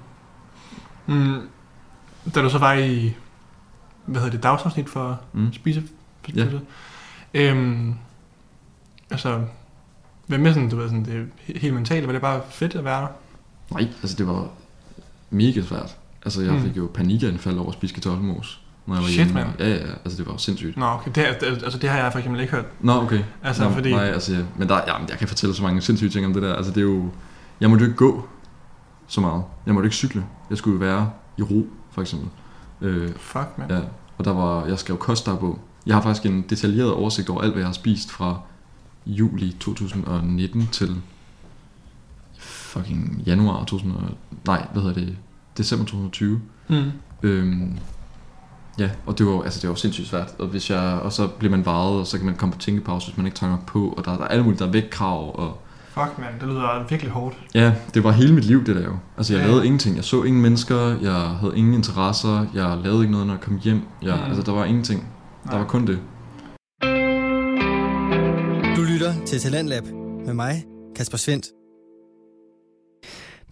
[1.07, 1.41] Mm.
[2.35, 3.15] Da du så var i,
[4.05, 5.53] hvad hedder det, dagsafsnit for mm.
[5.53, 6.61] spiseforstyrrelse,
[7.33, 7.51] ja.
[7.51, 7.95] øhm,
[9.11, 9.41] altså,
[10.27, 13.01] hvad med sådan, du ved, sådan, det helt mentalt, var det bare fedt at være
[13.01, 13.07] der?
[13.71, 14.47] Nej, altså det var
[15.29, 15.97] mega svært.
[16.25, 16.61] Altså jeg mm.
[16.61, 19.53] fik jo panikanfald over at spise kartoffelmos når jeg var Shit, hjemme.
[19.59, 20.77] Ja, ja, altså det var sindssygt.
[20.77, 22.65] Nå, okay, det, altså, det har jeg for eksempel ikke hørt.
[22.79, 23.23] Nå, okay.
[23.43, 23.91] Altså, Nå, fordi...
[23.91, 24.39] Nej, altså, ja.
[24.57, 26.53] men der, ja, jeg kan fortælle så mange sindssyge ting om det der.
[26.53, 27.09] Altså det er jo,
[27.59, 28.27] jeg måtte jo ikke gå
[29.07, 29.43] så meget.
[29.65, 30.25] Jeg måtte ikke cykle.
[30.49, 32.29] Jeg skulle jo være i ro, for eksempel.
[32.81, 33.69] Øh, Fuck, man.
[33.69, 33.79] Ja,
[34.17, 35.59] og der var, jeg skrev kostdagbog.
[35.85, 38.41] Jeg har faktisk en detaljeret oversigt over alt, hvad jeg har spist fra
[39.09, 40.95] juli 2019 til
[42.37, 43.93] fucking januar 2000,
[44.45, 45.17] nej, hvad hedder det,
[45.57, 46.41] december 2020.
[46.69, 46.91] Mm.
[47.23, 47.77] Øhm,
[48.79, 50.35] Ja, og det var, altså, det var sindssygt svært.
[50.39, 53.07] Og, hvis jeg, og så bliver man varet, og så kan man komme på tænkepause,
[53.07, 53.93] hvis man ikke tager nok på.
[53.97, 55.39] Og der, der er alle mulige, der er vægtkrav.
[55.39, 55.61] Og...
[55.89, 57.37] Fuck, man, det lyder virkelig hårdt.
[57.55, 58.97] Ja, det var hele mit liv, det der jo.
[59.17, 59.47] Altså, jeg ja.
[59.47, 59.95] lavede ingenting.
[59.95, 63.59] Jeg så ingen mennesker, jeg havde ingen interesser, jeg lavede ikke noget, når jeg kom
[63.63, 63.81] hjem.
[64.01, 64.23] Jeg, mm.
[64.23, 65.07] Altså, der var ingenting.
[65.43, 65.59] Der Nej.
[65.59, 65.99] var kun det.
[69.29, 69.83] Til Talentlab
[70.25, 70.65] med mig,
[70.95, 71.47] Kasper Svendt.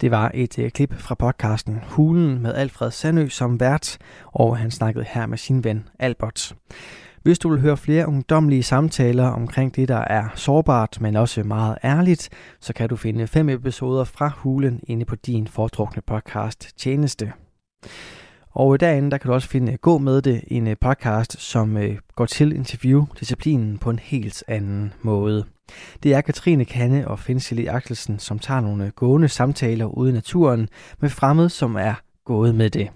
[0.00, 4.70] Det var et øh, klip fra podcasten Hulen med Alfred Sandø som vært, og han
[4.70, 6.56] snakkede her med sin ven Albert.
[7.22, 11.78] Hvis du vil høre flere ungdomlige samtaler omkring det, der er sårbart, men også meget
[11.84, 12.28] ærligt,
[12.60, 17.32] så kan du finde fem episoder fra Hulen inde på din foretrukne podcast Tjeneste.
[18.50, 21.96] Og derinde der kan du også finde Gå med det, en øh, podcast, som øh,
[22.14, 25.44] går til interview-disciplinen på en helt anden måde.
[26.02, 30.68] Det er Katrine Kanne og Finsili Axelsen, som tager nogle gående samtaler ude i naturen
[31.00, 32.90] med fremmede, som er gået med det.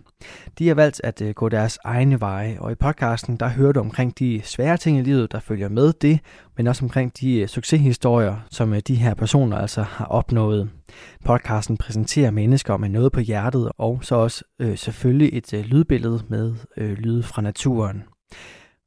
[0.59, 3.81] De har valgt at øh, gå deres egne veje, og i podcasten der hører du
[3.81, 6.21] omkring de svære ting i livet, der følger med det,
[6.57, 10.71] men også omkring de øh, succeshistorier, som øh, de her personer altså har opnået.
[11.25, 16.23] Podcasten præsenterer mennesker med noget på hjertet, og så også øh, selvfølgelig et øh, lydbillede
[16.29, 18.03] med øh, lyde fra naturen.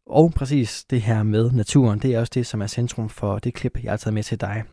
[0.09, 3.53] Og præcis det her med naturen, det er også det, som er centrum for det
[3.53, 4.63] klip, jeg har taget med til dig.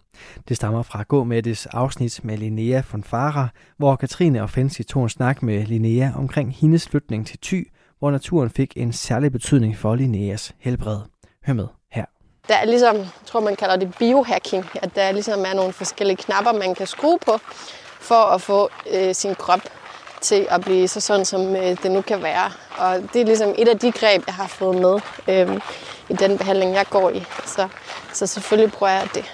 [0.48, 4.80] Det stammer fra Gå med det afsnit med Linnea von Farah, hvor Katrine og Fancy
[4.82, 9.32] tog en snak med Linnea omkring hendes flytning til Thy, hvor naturen fik en særlig
[9.32, 10.98] betydning for Linneas helbred.
[11.46, 12.04] Hør med her.
[12.48, 16.16] Der er ligesom, jeg tror man kalder det biohacking, at der ligesom er nogle forskellige
[16.16, 17.32] knapper, man kan skrue på,
[18.00, 19.60] for at få øh, sin krop
[20.22, 22.50] til at blive så sådan, som øh, det nu kan være.
[22.78, 25.60] Og det er ligesom et af de greb, jeg har fået med øh,
[26.08, 27.24] i den behandling, jeg går i.
[27.46, 27.68] Så,
[28.12, 29.24] så selvfølgelig prøver jeg det.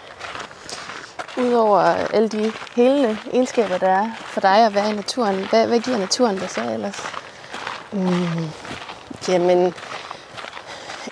[1.36, 1.78] Udover
[2.12, 5.98] alle de hele egenskaber, der er for dig at være i naturen, hvad, hvad giver
[5.98, 7.02] naturen dig så ellers?
[7.92, 8.50] Mm,
[9.28, 9.74] jamen,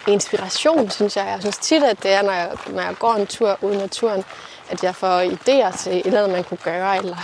[0.07, 1.27] inspiration, synes jeg.
[1.27, 3.79] Jeg synes tit, at det er, når jeg, når jeg går en tur ude i
[3.79, 4.25] naturen,
[4.71, 7.17] at jeg får idéer til et eller andet, man kunne gøre, eller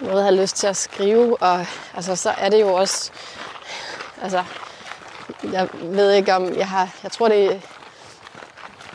[0.00, 1.42] noget, jeg har lyst til at skrive.
[1.42, 3.10] Og altså, så er det jo også...
[4.22, 4.44] Altså,
[5.52, 6.54] jeg ved ikke om...
[6.54, 7.58] Jeg, har, jeg tror, det er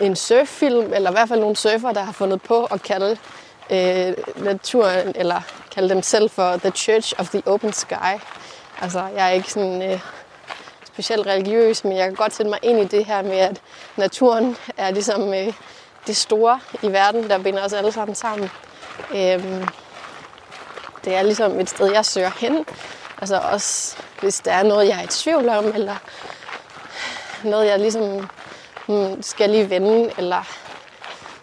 [0.02, 3.18] en surffilm, eller i hvert fald nogle surfer, der har fundet på at kalde
[3.70, 8.20] øh, naturen, eller kalde dem selv for The Church of the Open Sky.
[8.82, 10.00] Altså, jeg er ikke sådan øh,
[10.94, 13.62] specielt religiøs, men jeg kan godt sætte mig ind i det her med, at
[13.96, 15.54] naturen er ligesom øh,
[16.08, 18.50] det store i verden, der binder os alle sammen sammen.
[19.16, 19.68] Øh,
[21.06, 22.66] det er ligesom et sted, jeg søger hen.
[23.22, 25.96] Altså også, hvis der er noget, jeg er i tvivl om, eller
[27.44, 28.30] noget, jeg ligesom
[28.88, 30.44] hmm, skal lige vende, eller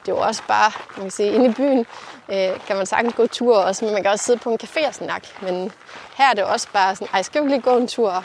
[0.06, 1.86] det er jo også bare, man kan sige, inde i byen
[2.28, 4.86] øh, kan man sagtens gå tur også, men man kan også sidde på en café
[4.86, 5.28] og snakke.
[5.42, 5.72] Men
[6.16, 8.22] her er det også bare sådan, ej, skal vi lige gå en tur og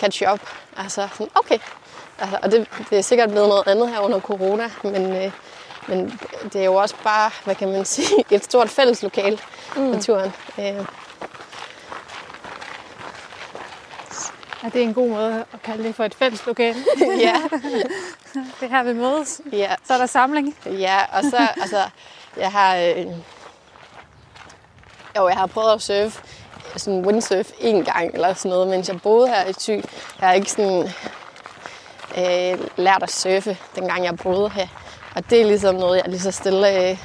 [0.00, 0.40] catch up?
[0.76, 1.58] Altså sådan, okay.
[2.18, 5.32] Altså, og det, det er sikkert blevet noget andet her under corona, men øh,
[5.88, 6.20] men
[6.52, 9.40] det er jo også bare, hvad kan man sige, et stort fælleslokal,
[9.76, 9.82] mm.
[9.82, 10.32] naturen.
[10.58, 10.84] Øh.
[14.62, 16.74] Ja, det er en god måde at kalde det for et fælleslokal.
[17.26, 17.42] ja.
[18.34, 19.40] det er her, vi mødes.
[19.52, 19.74] Ja.
[19.84, 20.56] Så er der samling.
[20.66, 21.82] Ja, og så, altså,
[22.36, 23.06] jeg har, øh,
[25.16, 26.22] jo, jeg har prøvet at surfe,
[26.76, 29.70] sådan windsurf en gang eller sådan noget, mens jeg boede her i Thy.
[30.20, 30.88] Jeg har ikke sådan
[32.18, 34.66] øh, lært at surfe, dengang jeg boede her.
[35.14, 36.98] Og det er ligesom noget, jeg lige så stille øh,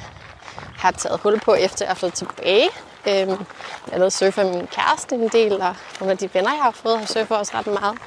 [0.76, 2.68] har taget hul på, efter jeg er flyttet tilbage.
[3.08, 3.46] Øhm,
[3.92, 6.98] jeg har surfer min kæreste en del, og nogle af de venner, jeg har fået,
[6.98, 7.98] har surfet også ret meget.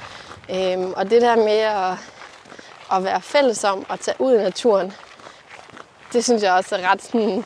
[0.50, 1.92] Øhm, og det der med at,
[2.92, 4.92] at være fælles om at tage ud i naturen,
[6.12, 7.44] det synes jeg også er ret sådan,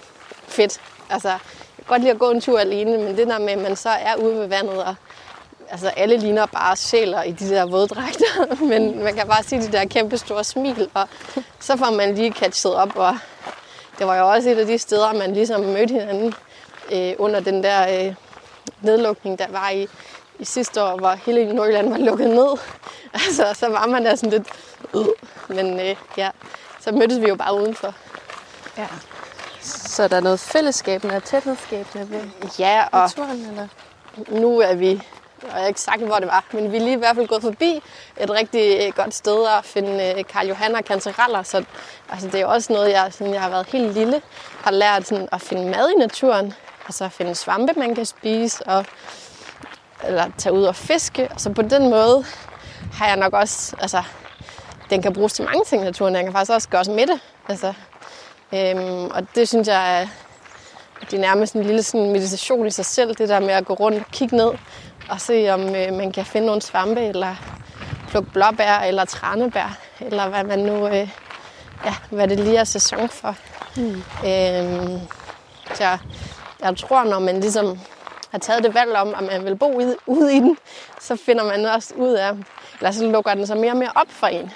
[0.49, 0.81] fedt.
[1.11, 1.39] Altså,
[1.87, 4.17] godt lide at gå en tur alene, men det der med, at man så er
[4.17, 4.95] ude ved vandet, og
[5.71, 9.73] altså alle ligner bare sjæler i de der våddragter, men man kan bare se de
[9.73, 11.09] der kæmpe store smil, og
[11.61, 13.19] så får man lige catchet op, og
[13.99, 16.35] det var jo også et af de steder, man ligesom mødte hinanden
[16.93, 18.15] øh, under den der øh,
[18.81, 19.89] nedlukning, der var i,
[20.39, 22.49] i sidste år, hvor hele Nordjylland var lukket ned.
[23.15, 24.49] Altså, så var man der sådan lidt,
[24.95, 25.07] øh,
[25.49, 26.31] men øh, ja,
[26.81, 27.95] så mødtes vi jo bare udenfor.
[28.79, 28.87] Ja.
[29.61, 32.21] Så der er noget fællesskabende og tæthedsskabende ved
[32.59, 33.69] ja, og naturen, eller?
[34.29, 35.03] nu er vi,
[35.43, 37.27] og jeg har ikke sagt, hvor det var, men vi er lige i hvert fald
[37.27, 37.83] gået forbi
[38.21, 41.65] et rigtig øh, godt sted at finde øh, Karl Johan og kantereller, så
[42.09, 44.23] altså, det er også noget, jeg, sådan, jeg har været helt lille,
[44.63, 46.55] har lært sådan, at finde mad i naturen,
[46.87, 48.85] altså at finde svampe, man kan spise, og,
[50.05, 52.25] eller tage ud og fiske, så på den måde
[52.93, 54.03] har jeg nok også, altså,
[54.91, 57.21] den kan bruges til mange ting i naturen, den kan faktisk også gøre med det,
[57.49, 57.75] altså,
[58.55, 60.07] Øhm, og det synes jeg er,
[61.01, 63.75] det er nærmest en lille sådan meditation i sig selv, det der med at gå
[63.75, 64.51] rundt og kigge ned
[65.11, 67.35] og se, om øh, man kan finde nogle svampe, eller
[68.09, 71.09] plukke blåbær, eller tranebær, eller hvad man nu, øh,
[71.85, 73.37] ja, hvad det lige er sæson for.
[73.77, 74.03] Mm.
[74.29, 75.01] Øhm,
[75.75, 75.99] så jeg,
[76.61, 77.79] jeg tror, når man ligesom
[78.31, 80.57] har taget det valg om, at man vil bo ude, ude i den,
[81.01, 82.33] så finder man også ud af,
[82.79, 84.51] eller så lukker den sig mere og mere op for en.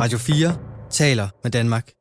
[0.00, 0.56] Radio 4
[0.90, 1.99] taler med Danmark.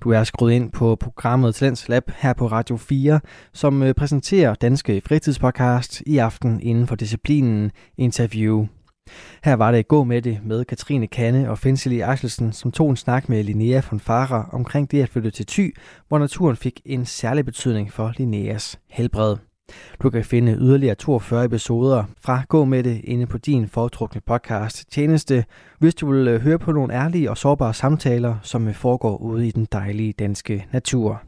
[0.00, 3.20] Du er skruet ind på programmet Talents Lab her på Radio 4,
[3.52, 8.66] som øh, præsenterer Danske Fritidspodcast i aften inden for disciplinen Interview.
[9.44, 12.96] Her var det Gå med det med Katrine Kanne og Finseli Axelsen, som tog en
[12.96, 15.76] snak med Linnea von Farah omkring det at flytte til Thy,
[16.08, 19.36] hvor naturen fik en særlig betydning for Linneas helbred.
[20.02, 24.92] Du kan finde yderligere 42 episoder fra Gå med det inde på din foretrukne podcast
[24.92, 25.44] tjeneste,
[25.78, 29.48] hvis du vil øh, høre på nogle ærlige og sårbare samtaler, som øh, foregår ude
[29.48, 31.22] i den dejlige danske natur.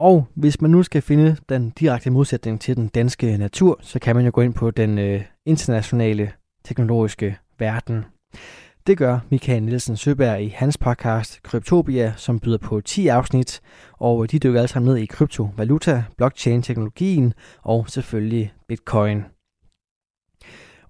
[0.00, 4.16] Og hvis man nu skal finde den direkte modsætning til den danske natur, så kan
[4.16, 6.32] man jo gå ind på den øh, internationale
[6.64, 8.04] teknologiske verden.
[8.86, 13.60] Det gør Michael Nielsen Søberg i hans podcast Kryptopia, som byder på 10 afsnit,
[13.92, 19.24] og de dykker alle sammen ned i kryptovaluta, blockchain-teknologien og selvfølgelig bitcoin.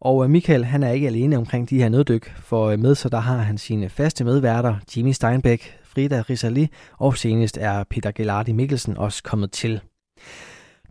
[0.00, 3.08] Og øh, Michael, han er ikke alene omkring de her neddyk, for øh, med så
[3.08, 8.52] der har han sine faste medværter, Jimmy Steinbeck, Frida Risali og senest er Peter Gelardi
[8.52, 9.80] Mikkelsen også kommet til.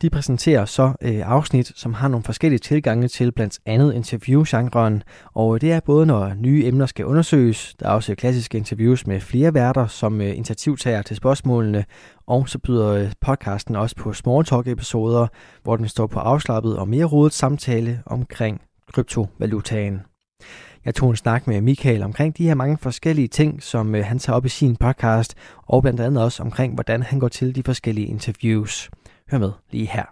[0.02, 5.56] De præsenterer så øh, afsnit, som har nogle forskellige tilgange til blandt andet interviewgenren, og
[5.56, 9.20] øh, det er både når nye emner skal undersøges, der er også klassiske interviews med
[9.20, 11.86] flere værter som øh, initiativtager til spørgsmålene,
[12.28, 15.28] og så byder øh, podcasten også på small talk episoder,
[15.64, 18.62] hvor den står på afslappet og mere rodet samtale omkring
[18.94, 20.02] kryptovalutaen.
[20.86, 24.20] Jeg tog en snak med Michael omkring de her mange forskellige ting, som øh, han
[24.20, 25.36] tager op i sin podcast,
[25.68, 28.90] og blandt andet også omkring, hvordan han går til de forskellige interviews.
[29.32, 30.06] Hør med lige her.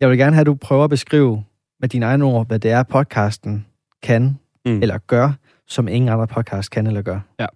[0.00, 1.44] Jeg vil gerne have, at du prøver at beskrive
[1.80, 3.66] med dine egne ord, hvad det er, podcasten
[4.02, 4.82] kan mm.
[4.82, 5.32] eller gør,
[5.66, 7.20] som ingen andre podcast kan eller gør.
[7.40, 7.46] Ja.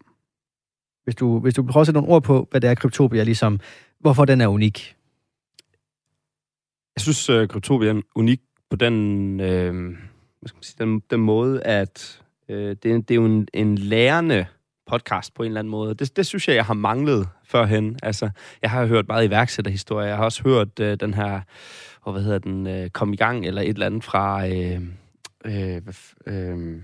[1.04, 3.60] Hvis du, hvis du prøver at sætte nogle ord på, hvad det er, Kryptopia ligesom,
[3.98, 4.96] hvorfor den er unik.
[6.96, 8.40] Jeg synes, uh, Kryptopia er unik
[8.70, 9.74] på den, øh,
[10.40, 13.78] hvad skal man sige, den, den måde, at øh, det, det er jo en, en
[13.78, 14.46] lærende
[14.86, 15.94] podcast på en eller anden måde.
[15.94, 17.98] Det, det synes jeg, jeg har manglet førhen.
[18.02, 18.30] Altså,
[18.62, 20.06] jeg har hørt meget iværksætterhistorie.
[20.06, 21.40] Jeg har også hørt øh, den her,
[22.00, 24.80] og hvad hedder den, øh, kom i gang, eller et eller andet fra, øh,
[25.44, 25.82] øh,
[26.26, 26.82] øh,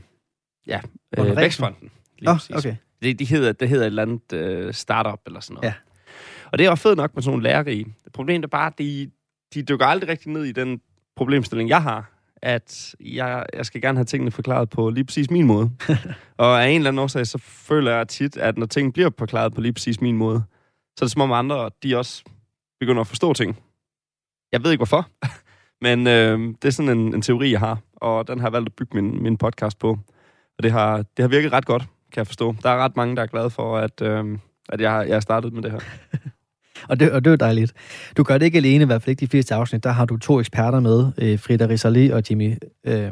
[0.66, 0.80] ja,
[1.18, 1.90] øh, Vækstfonden.
[2.26, 2.76] oh, okay.
[3.02, 5.66] Det, de hedder, det hedder et eller andet øh, startup, eller sådan noget.
[5.66, 5.74] Ja.
[6.52, 7.94] Og det er også fedt nok med sådan nogle lærerige.
[8.12, 9.10] Problemet er bare, at de,
[9.54, 10.80] de dykker aldrig rigtig ned i den
[11.16, 12.12] problemstilling, jeg har
[12.42, 15.70] at jeg, jeg skal gerne have tingene forklaret på lige præcis min måde.
[16.37, 19.55] og af en eller anden årsag, så føler jeg tit, at når ting bliver forklaret
[19.55, 20.42] på lige præcis min måde,
[20.96, 22.24] så er det som om andre, de også
[22.81, 23.59] begynder at forstå ting.
[24.52, 25.09] Jeg ved ikke hvorfor,
[25.87, 28.68] men øh, det er sådan en, en teori, jeg har, og den har jeg valgt
[28.68, 29.98] at bygge min, min podcast på.
[30.59, 32.55] Og det har, det har virket ret godt, kan jeg forstå.
[32.62, 35.52] Der er ret mange, der er glade for, at, øh, at jeg, jeg har startet
[35.52, 35.81] med det her.
[36.92, 37.72] Og det, og det er dejligt.
[38.16, 39.85] Du gør det ikke alene, i hvert fald ikke de fleste afsnit.
[39.85, 42.55] Der har du to eksperter med, øh, Frida Risali og Jimmy...
[42.87, 43.11] Øh,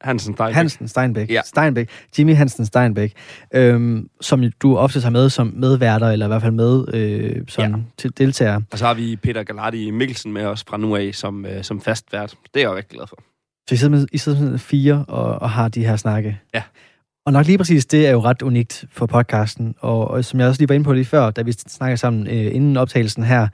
[0.00, 0.54] Hansen Steinbeck.
[0.54, 1.30] Hansen Steinbeck.
[1.30, 1.40] Ja.
[1.44, 1.90] Steinbeck.
[2.18, 3.12] Jimmy Hansen Steinbeck.
[3.54, 7.64] Øhm, som du ofte har med som medværter, eller i hvert fald med øh, som
[7.64, 7.76] ja.
[7.98, 8.60] til deltager.
[8.72, 11.80] Og så har vi Peter Galardi Mikkelsen med os fra nu af som, øh, som
[11.80, 12.34] fastvært.
[12.54, 13.16] Det er jeg jo rigtig glad for.
[13.68, 16.40] Så I sidder med, I sidder med fire og, og har de her snakke?
[16.54, 16.62] Ja.
[17.26, 19.74] Og nok lige præcis det er jo ret unikt for podcasten.
[19.78, 22.26] Og, og som jeg også lige var inde på lige før, da vi snakkede sammen
[22.26, 23.48] øh, inden optagelsen her,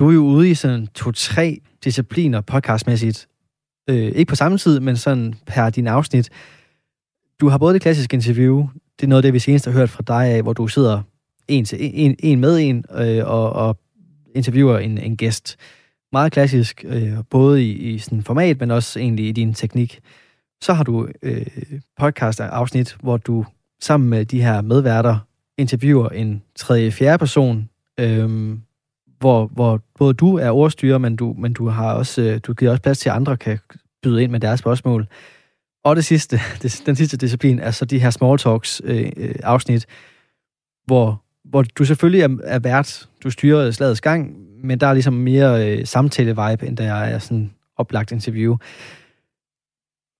[0.00, 3.28] du er jo ude i sådan to-tre discipliner podcastmæssigt.
[3.90, 6.30] Øh, ikke på samme tid, men sådan per din afsnit.
[7.40, 8.68] Du har både det klassiske interview,
[9.00, 11.02] det er noget af det, vi senest har hørt fra dig af, hvor du sidder
[11.48, 13.78] en, til en, en med en, øh, og, og
[14.34, 15.56] interviewer en, en gæst.
[16.12, 20.00] Meget klassisk, øh, både i, i sådan format, men også egentlig i din teknik.
[20.62, 21.46] Så har du øh,
[22.00, 23.44] podcast-afsnit, hvor du
[23.80, 25.18] sammen med de her medværter
[25.58, 27.68] interviewer en tredje, fjerde person,
[28.00, 28.58] øh,
[29.18, 32.70] hvor, hvor både du er ordstyrer, men du, men du har også, øh, du giver
[32.70, 33.58] også plads til, at andre kan
[34.02, 35.06] byde ind med deres spørgsmål.
[35.84, 39.34] Og det sidste, det, den sidste disciplin er så de her small talks øh, øh,
[39.42, 39.86] afsnit,
[40.86, 45.14] hvor, hvor du selvfølgelig er, er vært, du styrer slagets gang, men der er ligesom
[45.14, 48.56] mere øh, samtale-vibe, end der er sådan oplagt interview.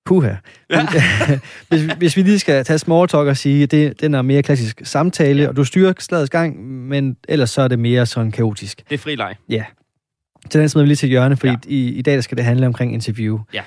[0.09, 0.35] Puha.
[0.71, 0.87] Ja.
[1.69, 4.43] hvis, hvis vi lige skal tage small talk og sige, at det, den er mere
[4.43, 8.83] klassisk samtale, og du styrer slagets gang, men ellers så er det mere sådan kaotisk.
[8.89, 9.35] Det er fri leg.
[9.49, 9.65] Ja.
[10.51, 11.57] Så den smider vi lige til hjørne, for ja.
[11.67, 13.39] i, i dag der skal det handle omkring interview.
[13.55, 13.63] Ja.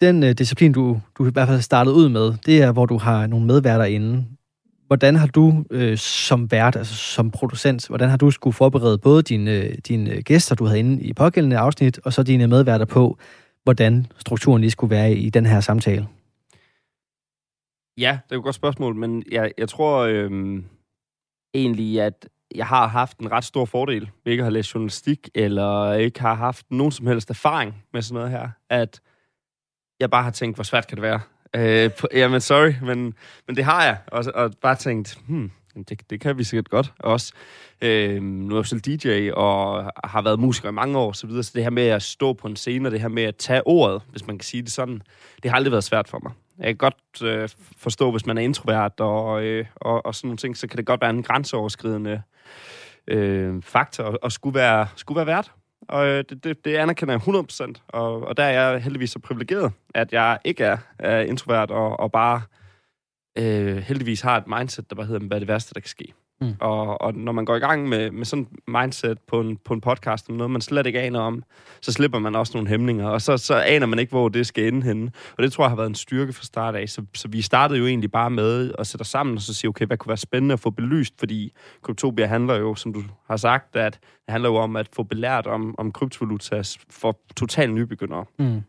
[0.00, 2.98] Den øh, disciplin, du, du i hvert fald startede ud med, det er, hvor du
[2.98, 4.24] har nogle medværter inde.
[4.86, 9.22] Hvordan har du øh, som vært, altså som producent, hvordan har du skulle forberede både
[9.22, 13.18] dine, øh, dine gæster, du havde inde i pågældende afsnit, og så dine medværter på,
[13.64, 16.08] hvordan strukturen lige skulle være i den her samtale?
[17.98, 20.62] Ja, det er jo et godt spørgsmål, men jeg, jeg tror øh,
[21.54, 25.28] egentlig, at jeg har haft en ret stor fordel ved ikke at have læst journalistik,
[25.34, 29.00] eller ikke har haft nogen som helst erfaring med sådan noget her, at
[30.00, 31.20] jeg bare har tænkt, hvor svært kan det være?
[31.56, 33.14] Øh, på, jamen, sorry, men,
[33.46, 36.92] men det har jeg, og, og bare tænkt, hmm, det, det kan vi sikkert godt
[36.98, 37.32] også.
[37.82, 41.42] Øh, nu er jeg selv DJ og har været musiker i mange år, så videre,
[41.42, 43.66] så det her med at stå på en scene, og det her med at tage
[43.66, 45.02] ordet, hvis man kan sige det sådan,
[45.42, 46.32] det har aldrig været svært for mig.
[46.58, 50.36] Jeg kan godt øh, forstå, hvis man er introvert og, øh, og, og sådan nogle
[50.36, 52.22] ting, så kan det godt være en grænseoverskridende
[53.06, 55.52] øh, faktor og, skulle være, skulle være vært.
[55.88, 57.82] Og øh, det, det, det anerkender jeg 100%.
[57.88, 62.00] Og, og der er jeg heldigvis så privilegeret, at jeg ikke er, er introvert og,
[62.00, 62.61] og bare øh,
[63.36, 66.12] heldigvis har et mindset, der bare hedder, hvad er det værste, der kan ske.
[66.42, 66.54] Mm.
[66.60, 69.74] Og, og når man går i gang med, med sådan et mindset på en, på
[69.74, 71.42] en podcast, noget man slet ikke aner om,
[71.80, 74.68] så slipper man også nogle hæmninger, og så, så aner man ikke, hvor det skal
[74.68, 75.10] ende henne.
[75.36, 76.88] Og det tror jeg har været en styrke fra start af.
[76.88, 79.68] Så, så vi startede jo egentlig bare med at sætte os sammen og så sige,
[79.68, 83.36] okay, hvad kunne være spændende at få belyst, fordi Kryptopia handler jo, som du har
[83.36, 88.24] sagt, at det handler jo om at få belært om, om kryptovaluta for totalt nybegyndere.
[88.38, 88.62] Mm.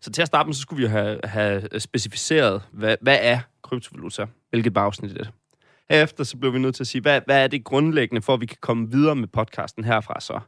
[0.00, 4.26] Så til at starte med, så skulle vi have, have specificeret, hvad, hvad er kryptovaluta?
[4.50, 5.30] Hvilket bagafsnit er det?
[5.90, 8.40] Herefter så blev vi nødt til at sige, hvad, hvad er det grundlæggende for, at
[8.40, 10.40] vi kan komme videre med podcasten herfra så?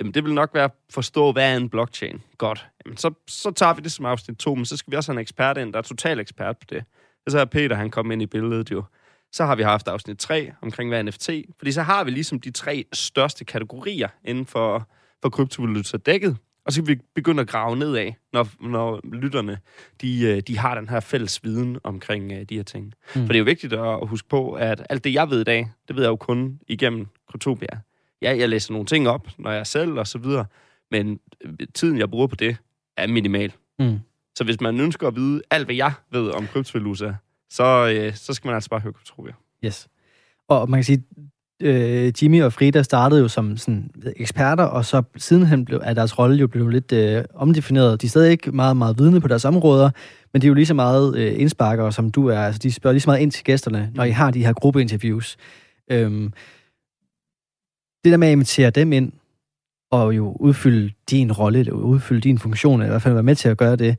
[0.00, 2.22] Jamen, det vil nok være at forstå, hvad er en blockchain?
[2.38, 2.66] Godt.
[2.84, 5.16] Jamen, så, så tager vi det som afsnit 2, men så skal vi også have
[5.16, 6.84] en ekspert ind, der er total ekspert på det.
[7.28, 8.84] Så er Peter, han kom ind i billedet jo.
[9.32, 11.30] Så har vi haft afsnit 3 omkring, hvad er NFT?
[11.58, 14.88] Fordi så har vi ligesom de tre største kategorier inden for,
[15.22, 16.36] for kryptovaluta dækket.
[16.66, 19.58] Og så kan vi begynde at grave nedad, når, når lytterne
[20.00, 22.84] de, øh, de har den her fælles viden omkring uh, de her ting.
[22.84, 23.20] Mm.
[23.20, 25.70] For det er jo vigtigt at huske på, at alt det, jeg ved i dag,
[25.88, 27.80] det ved jeg jo kun igennem Kryptopia.
[28.22, 30.46] Ja, jeg læser nogle ting op, når jeg er selv og så videre,
[30.90, 32.56] men øh, tiden, jeg bruger på det,
[32.96, 33.52] er minimal.
[33.78, 33.98] Mm.
[34.34, 37.14] Så hvis man ønsker at vide alt, hvad jeg ved om kryptovaluta,
[37.50, 39.32] så, uh, så skal man altså bare høre Kryptopia.
[39.64, 39.88] Yes.
[40.48, 41.04] Og man kan sige,
[41.62, 46.18] øh, Jimmy og Frida startede jo som sådan, eksperter, og så sidenhen blev, er deres
[46.18, 48.02] rolle jo blevet lidt øh, omdefineret.
[48.02, 49.90] De er stadig ikke meget, meget vidne på deres områder,
[50.32, 52.38] men de er jo lige så meget øh, indsparkere, som du er.
[52.38, 55.36] Altså, de spørger lige så meget ind til gæsterne, når I har de her gruppeinterviews.
[55.90, 56.32] Øhm,
[58.04, 59.12] det der med at invitere dem ind,
[59.90, 63.34] og jo udfylde din rolle, eller udfylde din funktion, eller i hvert fald være med
[63.34, 63.96] til at gøre det,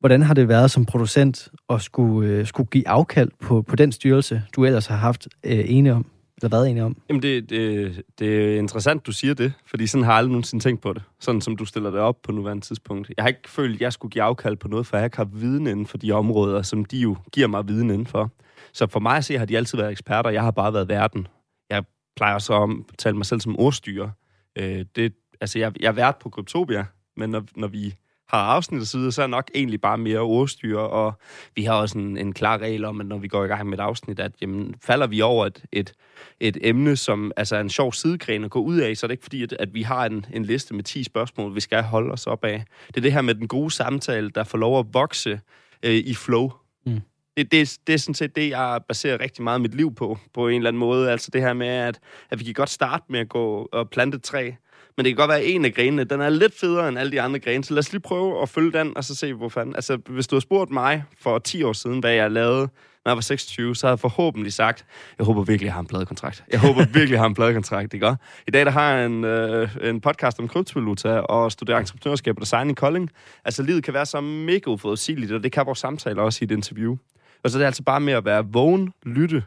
[0.00, 3.92] hvordan har det været som producent at skulle, øh, skulle give afkald på, på den
[3.92, 6.06] styrelse, du ellers har haft øh, ene om?
[6.42, 6.96] Eller hvad egentlig om?
[7.08, 10.64] Jamen, det, det, det er interessant, du siger det, fordi sådan har jeg aldrig nogensinde
[10.64, 11.02] tænkt på det.
[11.20, 13.12] Sådan som du stiller det op på nuværende tidspunkt.
[13.16, 15.24] Jeg har ikke følt, at jeg skulle give afkald på noget, for jeg ikke har
[15.24, 18.30] viden inden for de områder, som de jo giver mig viden inden for.
[18.72, 21.26] Så for mig at se, har de altid været eksperter, jeg har bare været verden.
[21.70, 21.84] Jeg
[22.16, 24.10] plejer så at tale mig selv som ordstyrer.
[24.58, 26.84] Øh, det, altså, jeg, jeg er vært på Kryptopia,
[27.16, 27.94] men når, når vi
[28.28, 31.12] har afsnit og så er nok egentlig bare mere ordstyre, og
[31.54, 33.78] vi har også en, en klar regel om, at når vi går i gang med
[33.78, 35.92] et afsnit, at jamen, falder vi over et, et,
[36.40, 39.12] et emne, som altså er en sjov sidegren at gå ud af, så er det
[39.12, 42.12] ikke fordi, at, at vi har en, en liste med 10 spørgsmål, vi skal holde
[42.12, 42.64] os op af.
[42.86, 45.40] Det er det her med den gode samtale, der får lov at vokse
[45.82, 46.50] øh, i flow.
[46.86, 47.00] Mm.
[47.36, 50.48] Det, det, det er sådan set det, jeg baserer rigtig meget mit liv på, på
[50.48, 51.10] en eller anden måde.
[51.10, 51.98] Altså det her med, at,
[52.30, 54.50] at vi kan godt starte med at gå og plante et træ,
[54.96, 57.12] men det kan godt være, at en af grenene, den er lidt federe end alle
[57.12, 59.48] de andre grene, så lad os lige prøve at følge den, og så se, hvor
[59.48, 59.76] fanden...
[59.76, 62.68] Altså, hvis du har spurgt mig for 10 år siden, hvad jeg lavede,
[63.04, 64.84] når jeg var 26, så havde jeg forhåbentlig sagt,
[65.18, 66.44] jeg håber virkelig, jeg har en pladekontrakt.
[66.52, 68.16] Jeg håber virkelig, jeg har en pladekontrakt, ikke?
[68.46, 72.40] I dag der har jeg en, øh, en podcast om kryptovaluta og studerer entreprenørskab og
[72.40, 73.10] design i Kolding.
[73.44, 76.50] Altså, livet kan være så mega uforudsigeligt, og det kan vores samtale også i et
[76.50, 76.96] interview.
[77.44, 79.42] Og så er det altså bare med at være vågen, lytte,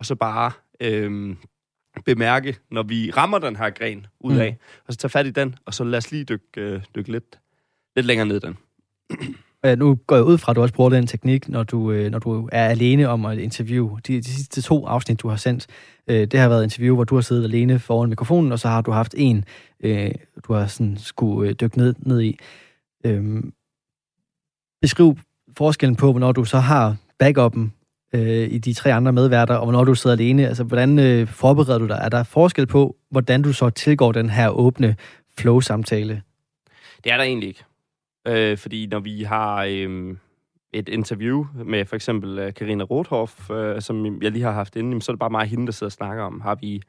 [0.00, 0.52] og så bare...
[0.80, 1.36] Øh,
[2.04, 4.82] bemærke, når vi rammer den her gren ud af, mm.
[4.86, 7.38] og så tage fat i den, og så lad os lige dykke, øh, dykke lidt,
[7.96, 8.56] lidt længere ned i den.
[9.64, 12.10] Ja, nu går jeg ud fra, at du også bruger den teknik, når du, øh,
[12.10, 13.96] når du er alene om at interview.
[14.06, 15.66] De, de sidste to afsnit, du har sendt,
[16.08, 18.68] øh, det har været et interview, hvor du har siddet alene foran mikrofonen, og så
[18.68, 19.44] har du haft en,
[19.80, 20.10] øh,
[20.48, 22.38] du har sådan skulle øh, dykke ned, ned i.
[23.06, 23.42] Øh,
[24.80, 25.18] beskriv
[25.56, 27.72] forskellen på, hvornår du så har backuppen
[28.14, 30.48] øh, i de tre andre medværter, og hvornår du sidder alene.
[30.48, 31.98] Altså, hvordan øh, forbereder du dig?
[32.02, 34.96] Er der forskel på, hvordan du så tilgår den her åbne
[35.38, 36.22] flow-samtale?
[37.04, 37.64] Det er der egentlig ikke.
[38.28, 40.16] Øh, fordi når vi har øh,
[40.72, 45.02] et interview med for eksempel øh, Karina Rothoff, øh, som jeg lige har haft inde,
[45.02, 46.40] så er det bare mig hende, der sidder og snakker om.
[46.40, 46.82] Har vi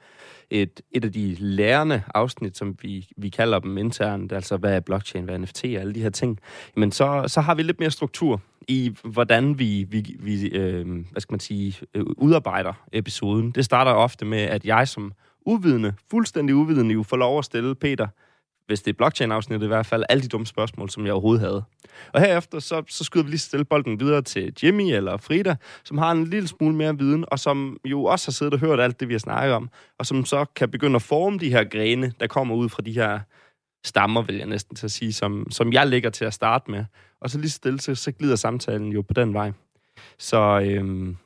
[0.49, 4.79] et, et af de lærende afsnit, som vi, vi kalder dem internt, altså hvad er
[4.79, 6.39] blockchain, hvad er NFT og alle de her ting,
[6.75, 11.21] men så, så har vi lidt mere struktur i, hvordan vi, vi, vi øh, hvad
[11.21, 13.51] skal man sige, øh, udarbejder episoden.
[13.51, 15.13] Det starter ofte med, at jeg som
[15.45, 18.07] uvidende, fuldstændig uvidende, jo får lov at stille Peter
[18.67, 21.63] hvis det er blockchain-afsnittet i hvert fald, alle de dumme spørgsmål, som jeg overhovedet havde.
[22.13, 25.97] Og herefter, så, så skyder vi lige stille bolden videre til Jimmy eller Frida, som
[25.97, 28.99] har en lille smule mere viden, og som jo også har siddet og hørt alt
[28.99, 32.13] det, vi har snakket om, og som så kan begynde at forme de her grene,
[32.19, 33.19] der kommer ud fra de her
[33.85, 36.85] stammer, vil jeg næsten til at sige, som, som jeg ligger til at starte med.
[37.21, 39.51] Og så lige stille, så, så glider samtalen jo på den vej.
[40.17, 41.17] Så øhm,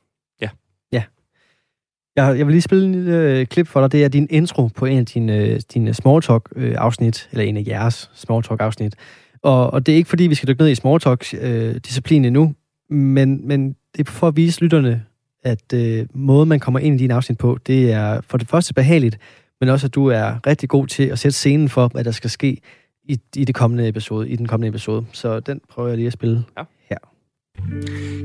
[2.24, 3.92] jeg, jeg vil lige spille en lille øh, klip for dig.
[3.92, 7.56] Det er din intro på en af dine, øh, dine small talk-afsnit, øh, eller en
[7.56, 8.94] af jeres small talk-afsnit.
[9.42, 12.54] Og, og det er ikke fordi, vi skal dykke ned i small talk-disciplinen endnu,
[12.90, 15.04] men, men det er for at vise lytterne,
[15.44, 18.74] at øh, måden, man kommer ind i din afsnit på, det er for det første
[18.74, 19.18] behageligt,
[19.60, 22.30] men også, at du er rigtig god til at sætte scenen for, hvad der skal
[22.30, 22.60] ske
[23.04, 25.06] i, i, det kommende episode, i den kommende episode.
[25.12, 26.62] Så den prøver jeg lige at spille ja.
[26.90, 26.98] her.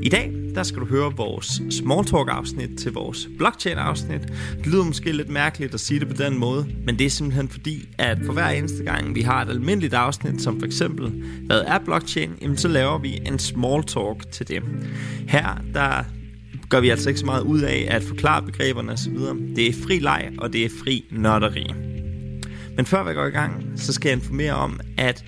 [0.02, 4.20] I dag, der skal du høre vores small talk afsnit til vores blockchain afsnit.
[4.58, 7.48] Det lyder måske lidt mærkeligt at sige det på den måde, men det er simpelthen
[7.48, 11.60] fordi, at for hver eneste gang vi har et almindeligt afsnit, som for eksempel, hvad
[11.66, 14.62] er blockchain, jamen så laver vi en small talk til det.
[15.28, 16.04] Her, der
[16.68, 19.18] gør vi altså ikke så meget ud af at forklare begreberne osv.
[19.56, 21.66] Det er fri leg, og det er fri nørderi.
[22.76, 25.24] Men før vi går i gang, så skal jeg informere om, at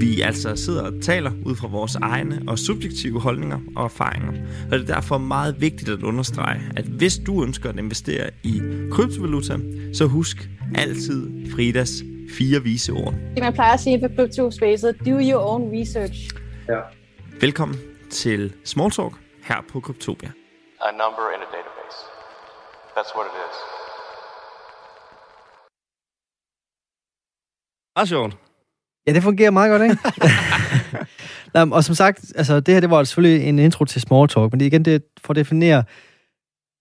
[0.00, 4.32] vi altså sidder og taler ud fra vores egne og subjektive holdninger og erfaringer.
[4.72, 8.62] Og det er derfor meget vigtigt at understrege, at hvis du ønsker at investere i
[8.90, 9.58] kryptovaluta,
[9.94, 12.02] så husk altid Fridas
[12.38, 13.14] fire vise ord.
[13.34, 16.30] Det man plejer at sige for kryptospacet, do your own research.
[16.68, 16.80] Ja.
[17.40, 17.78] Velkommen
[18.10, 19.12] til Small Talk
[19.42, 20.32] her på Kryptopia.
[20.80, 21.98] A number in a database.
[22.96, 23.56] That's what it is.
[27.96, 28.45] Meget sjovt.
[29.06, 29.96] Ja, det fungerer meget godt, ikke?
[31.54, 34.52] Nå, og som sagt, altså, det her det var selvfølgelig en intro til small talk,
[34.52, 35.84] men det igen det for at definere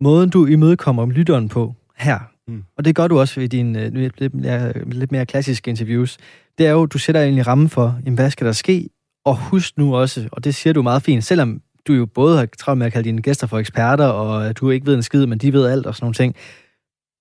[0.01, 2.19] måden, du imødekommer om lytteren på her.
[2.47, 2.63] Mm.
[2.77, 6.17] Og det gør du også ved dine uh, lidt, mere, lidt mere klassiske interviews.
[6.57, 8.89] Det er jo, du sætter egentlig ramme for, jamen, hvad skal der ske?
[9.25, 12.47] Og husk nu også, og det siger du meget fint, selvom du jo både har
[12.57, 15.37] travlt med at kalde dine gæster for eksperter, og du ikke ved en skid, men
[15.37, 16.35] de ved alt og sådan nogle ting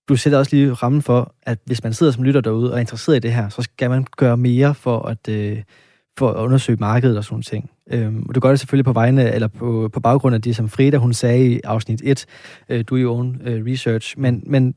[0.09, 2.81] du sætter også lige rammen for, at hvis man sidder som lytter derude og er
[2.81, 5.63] interesseret i det her, så skal man gøre mere for at, øh,
[6.19, 7.71] for at undersøge markedet og sådan ting.
[7.91, 10.69] Øhm, og du gør det selvfølgelig på vegne, eller på, på baggrund af det, som
[10.69, 12.27] Frida hun sagde i afsnit 1,
[12.69, 14.19] øh, do your own øh, research.
[14.19, 14.75] Men, men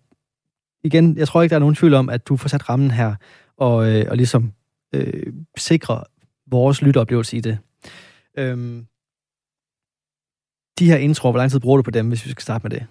[0.83, 3.15] igen, jeg tror ikke, der er nogen tvivl om, at du får sat rammen her,
[3.57, 4.53] og, øh, og ligesom
[4.95, 6.03] øh, sikre
[6.51, 7.57] vores lytteoplevelse i det.
[8.37, 8.85] Øhm,
[10.79, 12.69] de her introer, hvor lang tid bruger du på dem, hvis vi skal starte med
[12.71, 12.85] det?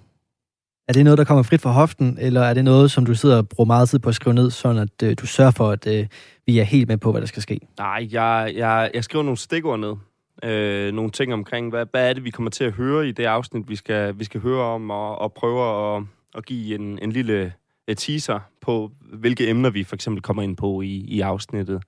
[0.88, 3.36] Er det noget, der kommer frit fra hoften, eller er det noget, som du sidder
[3.36, 5.86] og bruger meget tid på at skrive ned, sådan at øh, du sørger for, at
[5.86, 6.06] øh,
[6.46, 7.60] vi er helt med på, hvad der skal ske?
[7.78, 9.94] Nej, jeg, jeg, jeg skriver nogle stikord ned.
[10.42, 13.24] Øh, nogle ting omkring, hvad, hvad er det, vi kommer til at høre i det
[13.24, 17.12] afsnit, vi skal, vi skal høre om, og, og prøver at, at give en, en
[17.12, 17.52] lille
[17.88, 21.82] øh, teaser på, hvilke emner vi for eksempel kommer ind på i, i afsnittet.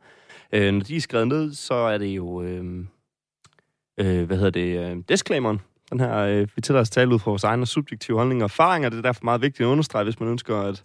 [0.52, 2.84] Øh, når de er skrevet ned, så er det jo, øh,
[3.98, 7.30] øh, hvad hedder det, øh, disclaimeren, den her, øh, vi tillader os tale ud fra
[7.30, 8.88] vores egne subjektive holdninger og erfaringer.
[8.88, 10.82] Det er derfor meget vigtigt at understrege, hvis man ønsker at,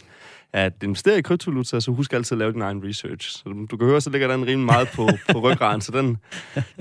[0.53, 3.29] at investere i kryptovaluta, så husk altid at lave din egen research.
[3.29, 6.17] Så du kan høre, så ligger den rimelig meget på, på ryggraden, så den,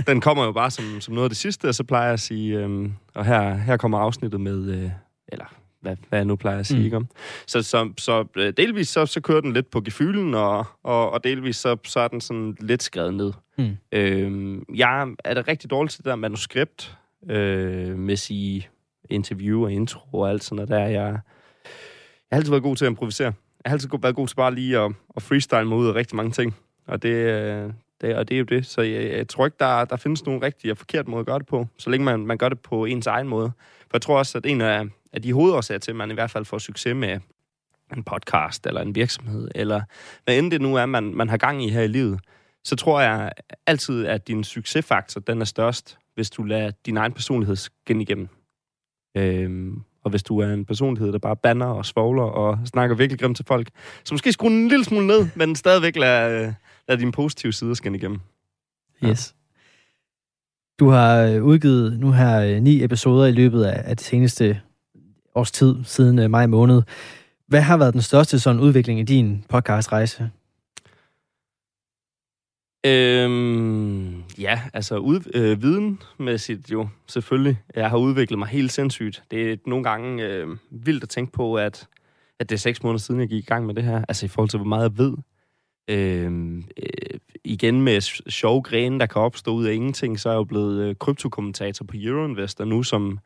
[0.06, 2.20] den kommer jo bare som, som noget af det sidste, og så plejer jeg at
[2.20, 4.90] sige, øh, og her, her kommer afsnittet med, øh,
[5.28, 6.84] eller hvad, hvad jeg nu plejer at sige, mm.
[6.84, 7.08] ikke om.
[7.46, 11.24] Så, så, så øh, delvis så, så kører den lidt på gefylen, og, og, og
[11.24, 13.32] delvis så, så er den sådan lidt skrevet ned.
[13.58, 13.76] Mm.
[13.92, 16.96] Øh, jeg er da rigtig dårlig til det der manuskript,
[17.28, 18.68] øh, med sige
[19.10, 20.78] interview og intro og alt sådan noget der.
[20.78, 21.20] Jeg, jeg
[22.32, 23.32] har altid været god til at improvisere.
[23.64, 26.16] Jeg har altid været god til bare lige at, at freestyle mig ud af rigtig
[26.16, 26.56] mange ting.
[26.86, 28.66] Og det, øh, det, og det er jo det.
[28.66, 31.38] Så jeg, jeg tror ikke, der, der findes nogen rigtig og forkert måde at gøre
[31.38, 33.52] det på, så længe man, man gør det på ens egen måde.
[33.80, 36.30] For jeg tror også, at en af, af de hovedårsager til, at man i hvert
[36.30, 37.20] fald får succes med,
[37.96, 39.82] en podcast eller en virksomhed, eller
[40.24, 42.20] hvad end det nu er, man, man har gang i her i livet,
[42.64, 43.32] så tror jeg
[43.66, 48.28] altid, at din succesfaktor, den er størst, hvis du lader din egen personlighed skinne igennem.
[49.16, 53.20] Øhm, og hvis du er en personlighed, der bare banner og svogler og snakker virkelig
[53.20, 53.68] grimt til folk,
[54.04, 56.54] så måske skrue en lille smule ned, men stadigvæk lade,
[56.88, 58.20] lad øh, din positive side skinne igennem.
[59.02, 59.08] Ja.
[59.08, 59.34] Yes.
[60.80, 64.60] Du har øh, udgivet nu her øh, ni episoder i løbet af, af det seneste
[65.34, 66.82] års tid, siden øh, maj måned.
[67.46, 70.30] Hvad har været den største sådan udvikling i din podcastrejse?
[72.87, 77.59] Øhm, ja, altså ud, øh, videnmæssigt jo, selvfølgelig.
[77.74, 79.22] Jeg har udviklet mig helt sindssygt.
[79.30, 81.89] Det er nogle gange øh, vildt at tænke på, at,
[82.39, 84.05] at det er seks måneder siden, jeg gik i gang med det her.
[84.09, 85.16] Altså i forhold til, hvor meget jeg ved.
[85.89, 90.39] Øhm, øh, igen med sjove grene, der kan opstå ud af ingenting, så er jeg
[90.39, 93.18] jo blevet øh, kryptokommentator på Euroinvestor nu, som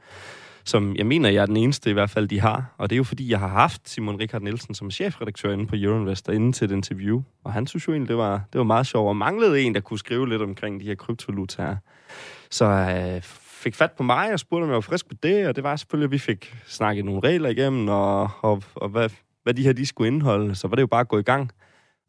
[0.67, 2.75] som jeg mener, jeg er den eneste i hvert fald, de har.
[2.79, 5.77] Og det er jo fordi, jeg har haft Simon Richard Nielsen som chefredaktør inde på
[5.79, 7.23] Euroinvestor inden til et interview.
[7.45, 9.81] Og han synes jo egentlig, det var, det var meget sjovt, og manglede en, der
[9.81, 11.77] kunne skrive lidt omkring de her kryptovalutaer.
[12.51, 13.23] Så øh,
[13.62, 15.77] fik fat på mig og spurgte, om jeg var frisk på det, og det var
[15.77, 19.11] selvfølgelig, at vi fik snakket nogle regler igennem, og, og, og hvad,
[19.43, 20.55] hvad de her de skulle indeholde.
[20.55, 21.51] Så var det jo bare at gå i gang.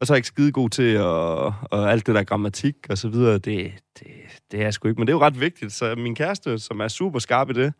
[0.00, 2.98] Og så er jeg ikke skide god til, og, og alt det der grammatik og
[2.98, 4.06] så videre, det, det,
[4.50, 5.00] det er jeg sgu ikke.
[5.00, 7.72] Men det er jo ret vigtigt, så min kæreste, som er super skarp i det,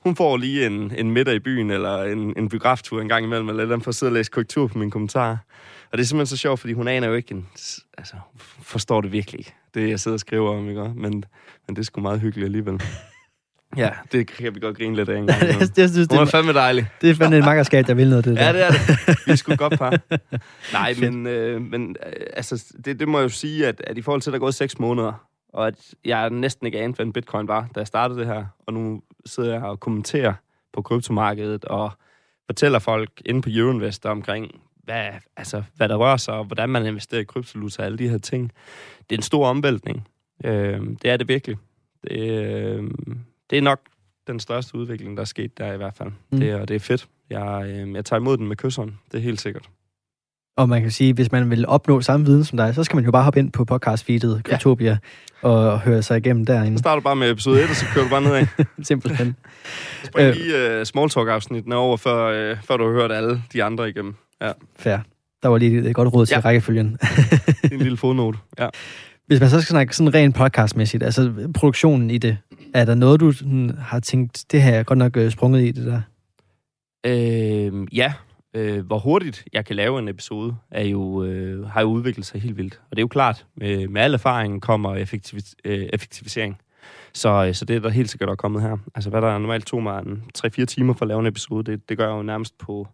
[0.00, 3.48] hun får lige en, en middag i byen, eller en, en biograftur en gang imellem,
[3.48, 5.36] eller dem for at sidde og læse korrektur på mine kommentarer.
[5.92, 7.48] Og det er simpelthen så sjovt, fordi hun aner jo ikke, en,
[7.98, 8.14] altså,
[8.62, 10.82] forstår det virkelig ikke, det jeg sidder og skriver om, ikke?
[10.82, 11.24] Men,
[11.66, 12.82] men det er sgu meget hyggeligt alligevel.
[13.76, 15.42] Ja, det kan vi godt grine lidt af en gang.
[15.42, 16.86] jeg, jeg synes, det er fandme dejligt.
[17.00, 18.44] Det er fandme en makkerskab, der vil noget, det der.
[18.44, 19.18] Ja, det er det.
[19.26, 20.00] Vi skulle godt par.
[20.72, 24.02] Nej, men, øh, men øh, altså, det, det må jeg jo sige, at, at i
[24.02, 25.74] forhold til, at der er gået seks måneder, og at
[26.04, 29.02] jeg næsten ikke anede, hvad en bitcoin var, da jeg startede det her, og nu
[29.26, 30.32] sidder jeg og kommenterer
[30.72, 31.90] på kryptomarkedet, og
[32.46, 34.50] fortæller folk inde på Euroinvestor omkring,
[34.84, 35.06] hvad,
[35.36, 38.18] altså, hvad der rører sig, og hvordan man investerer i kryptovaluta og alle de her
[38.18, 38.52] ting.
[39.10, 40.08] Det er en stor omvæltning.
[40.44, 41.56] Øh, det er det virkelig.
[42.04, 42.84] Det, øh,
[43.50, 43.80] det er nok
[44.26, 46.12] den største udvikling, der er sket der i hvert fald.
[46.32, 46.40] Mm.
[46.40, 47.08] Det, og det er fedt.
[47.30, 48.98] Jeg, øh, jeg tager imod den med kysseren.
[49.12, 49.68] Det er helt sikkert.
[50.56, 53.04] Og man kan sige, hvis man vil opnå samme viden som dig, så skal man
[53.04, 54.98] jo bare hoppe ind på podcast-feedet, Kryptopia,
[55.42, 55.48] ja.
[55.48, 56.78] og høre sig igennem derinde.
[56.78, 58.46] Så starter du bare med episode 1, og så kører du bare nedad.
[58.82, 59.36] Simpelthen.
[60.04, 63.88] Spring lige uh, small talk-afsnitten over, før, uh, før du har hørt alle de andre
[63.88, 64.14] igennem.
[64.40, 64.52] Ja.
[64.78, 64.98] Fair.
[65.42, 66.40] Der var lige et godt råd til ja.
[66.40, 66.98] rækkefølgen.
[67.72, 68.68] en lille fodnote, ja.
[69.26, 72.38] Hvis man så skal snakke sådan rent podcastmæssigt, altså produktionen i det,
[72.74, 73.32] er der noget, du
[73.78, 76.00] har tænkt, det her er godt nok øh, sprunget i, det der?
[77.06, 78.12] Øh, ja.
[78.54, 82.40] Øh, hvor hurtigt jeg kan lave en episode, er jo, øh, har jo udviklet sig
[82.40, 82.80] helt vildt.
[82.90, 86.58] Og det er jo klart, med, med al erfaring kommer effektivis, øh, effektivisering.
[87.14, 88.76] Så, øh, så det er der helt sikkert er kommet her.
[88.94, 90.02] Altså, hvad der normalt tog mig
[90.38, 92.88] 3-4 timer for at lave en episode, det, det gør jeg jo nærmest på,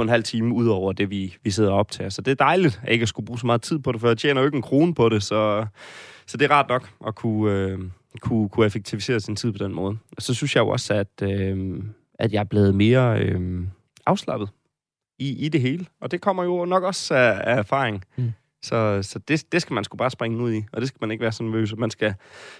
[0.00, 2.12] på en halv time, ud over det, vi, vi sidder op til.
[2.12, 4.18] Så det er dejligt, at ikke skulle bruge så meget tid på det, for jeg
[4.18, 5.66] tjener jo ikke en krone på det, så,
[6.26, 7.78] så det er rart nok at kunne, øh,
[8.20, 9.98] kunne, kunne effektivisere sin tid på den måde.
[10.16, 11.82] Og så synes jeg jo også, at, øh,
[12.18, 13.66] at jeg er blevet mere øh,
[14.06, 14.48] afslappet
[15.18, 15.86] i, i det hele.
[16.00, 18.04] Og det kommer jo nok også af, af erfaring.
[18.16, 18.32] Mm.
[18.62, 21.10] Så, så det, det skal man sgu bare springe ud i, og det skal man
[21.10, 21.76] ikke være så nervøs.
[21.76, 22.14] Man skal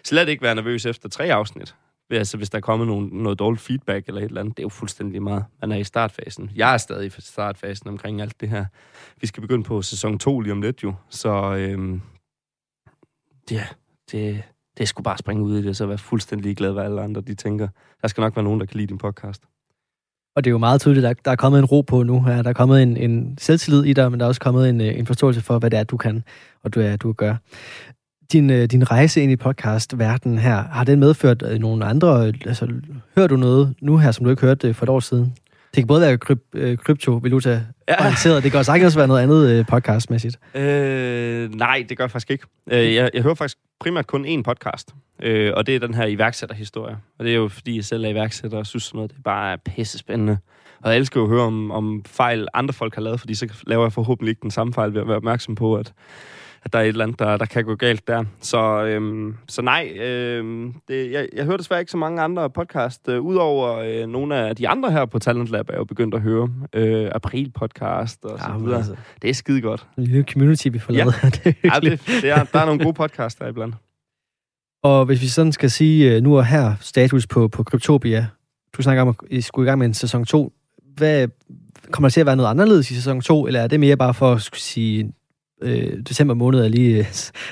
[0.05, 1.75] slet ikke være nervøs efter tre afsnit.
[2.11, 4.65] Altså, hvis der er kommet nogen, noget dårligt feedback eller et eller andet, det er
[4.65, 5.45] jo fuldstændig meget.
[5.61, 6.51] Man er i startfasen.
[6.57, 8.65] Jeg er stadig i startfasen omkring alt det her.
[9.21, 10.95] Vi skal begynde på sæson 2 lige om lidt jo.
[11.09, 12.01] Så øhm,
[13.51, 13.67] ja,
[14.13, 14.43] det,
[14.79, 17.03] det er sgu bare at springe ud i det, så være fuldstændig glad, hvad alle
[17.03, 17.69] andre de tænker.
[18.03, 19.43] Der skal nok være nogen, der kan lide din podcast.
[20.37, 22.43] Og det er jo meget tydeligt, at der er kommet en ro på nu Ja,
[22.43, 24.99] Der er kommet en, en selvtillid i dig, men der er også kommet en, øh,
[24.99, 26.25] en forståelse for, hvad det er, du kan,
[26.63, 27.37] og du er, du gør.
[28.33, 32.27] Din, øh, din rejse ind i podcast-verdenen her, har den medført øh, nogle andre...
[32.27, 32.69] Altså,
[33.17, 35.35] hører du noget nu her, som du ikke hørte for et år siden?
[35.75, 36.39] Det kan både være kryp,
[36.77, 38.01] kryptovaluta ja.
[38.01, 40.39] orienteret, det kan også sagtens være noget andet podcastmæssigt.
[40.55, 42.47] Øh, nej, det gør jeg faktisk ikke.
[42.67, 46.97] Jeg, jeg hører faktisk primært kun én podcast, øh, og det er den her iværksætterhistorie.
[47.19, 49.23] Og det er jo, fordi jeg selv er iværksætter og synes sådan noget, det er
[49.23, 50.39] bare pisse spændende.
[50.83, 53.49] Og jeg elsker jo at høre om, om fejl, andre folk har lavet, fordi så
[53.67, 55.93] laver jeg forhåbentlig ikke den samme fejl ved at være opmærksom på, at,
[56.63, 58.25] at der er et eller andet, der, der kan gå galt der.
[58.41, 63.09] Så, øhm, så nej, øhm, det, jeg, jeg hører desværre ikke så mange andre podcast.
[63.09, 66.15] Øh, Udover øh, nogle af de andre her på Talent Lab, er jeg jo begyndt
[66.15, 66.49] at høre.
[66.73, 68.77] Øh, April podcast og ja, så videre.
[68.77, 68.97] Altså.
[69.23, 69.87] Det er skide godt.
[69.99, 71.15] En lille community, vi får lavet.
[71.23, 71.29] Ja.
[71.45, 73.75] det er ja, det, det er, der er nogle gode podcaster iblandt.
[74.83, 78.27] Og hvis vi sådan skal sige øh, nu og her status på, på Kryptopia,
[78.77, 80.53] du snakker om, at I skulle i gang med en sæson 2.
[80.97, 81.29] Hvad,
[81.91, 84.15] kommer der til at være noget anderledes i sæson 2, eller er det mere bare
[84.15, 85.13] for at sige,
[85.63, 87.05] øh, december måned er lige øh,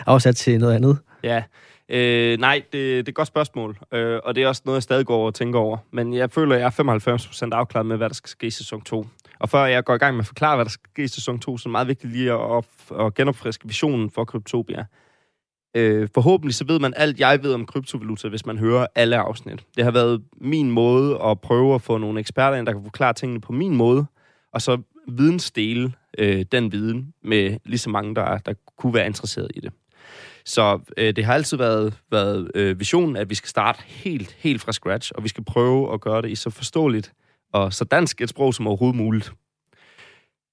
[0.06, 0.98] afsat til noget andet?
[1.22, 1.42] Ja,
[1.88, 4.82] øh, nej, det, det er et godt spørgsmål, øh, og det er også noget, jeg
[4.82, 5.76] stadig går og tænker over.
[5.92, 8.80] Men jeg føler, at jeg er 95% afklaret med, hvad der skal ske i sæson
[8.80, 9.06] 2.
[9.40, 11.58] Og før jeg går i gang med at forklare, hvad der sker i sæson 2,
[11.58, 12.64] så er det meget vigtigt lige at,
[13.00, 14.84] at genopfriske visionen for Kryptopia.
[15.74, 19.64] Øh, forhåbentlig så ved man alt, jeg ved om kryptovaluta, hvis man hører alle afsnit.
[19.76, 23.12] Det har været min måde at prøve at få nogle eksperter ind, der kan forklare
[23.12, 24.06] tingene på min måde,
[24.52, 24.78] og så
[25.08, 29.72] vidensdele øh, den viden med lige så mange, der, der kunne være interesseret i det.
[30.44, 34.60] Så øh, det har altid været, været øh, visionen, at vi skal starte helt, helt
[34.60, 37.12] fra scratch, og vi skal prøve at gøre det i så forståeligt
[37.52, 39.32] og så dansk et sprog som overhovedet muligt.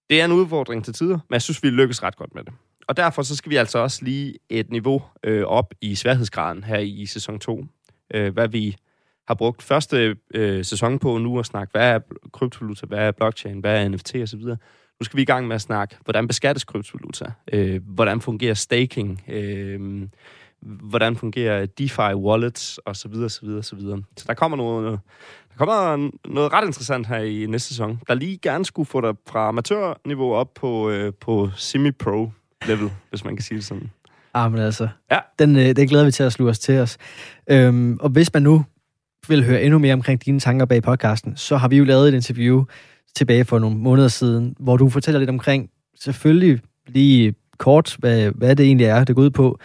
[0.09, 2.53] Det er en udfordring til tider, men jeg synes, vi lykkes ret godt med det.
[2.87, 6.77] Og derfor så skal vi altså også lige et niveau øh, op i sværhedsgraden her
[6.77, 7.65] i, i sæson 2.
[8.13, 8.75] Øh, hvad vi
[9.27, 11.99] har brugt første øh, sæson på nu at snakke, hvad er
[12.33, 14.41] kryptovaluta, hvad er blockchain, hvad er NFT osv.
[14.99, 17.25] Nu skal vi i gang med at snakke, hvordan beskattes kryptovaluta?
[17.53, 19.23] Øh, hvordan fungerer staking?
[19.27, 20.07] Øh,
[20.61, 22.77] hvordan fungerer DeFi wallets?
[22.77, 24.03] Og så videre, så videre, så videre.
[24.17, 24.99] Så der kommer noget,
[25.51, 29.13] der kommer noget ret interessant her i næste sæson, der lige gerne skulle få dig
[29.27, 32.31] fra amatørniveau op på, øh, på semi-pro
[32.67, 33.91] level, hvis man kan sige det sådan.
[34.33, 35.19] Ah, men altså, ja.
[35.39, 36.97] den, øh, den glæder vi til at slutte os til os.
[37.49, 38.65] Øhm, og hvis man nu
[39.27, 42.13] vil høre endnu mere omkring dine tanker bag podcasten, så har vi jo lavet et
[42.13, 42.63] interview
[43.15, 48.55] tilbage for nogle måneder siden, hvor du fortæller lidt omkring, selvfølgelig lige kort, hvad, hvad
[48.55, 49.59] det egentlig er, det går ud på,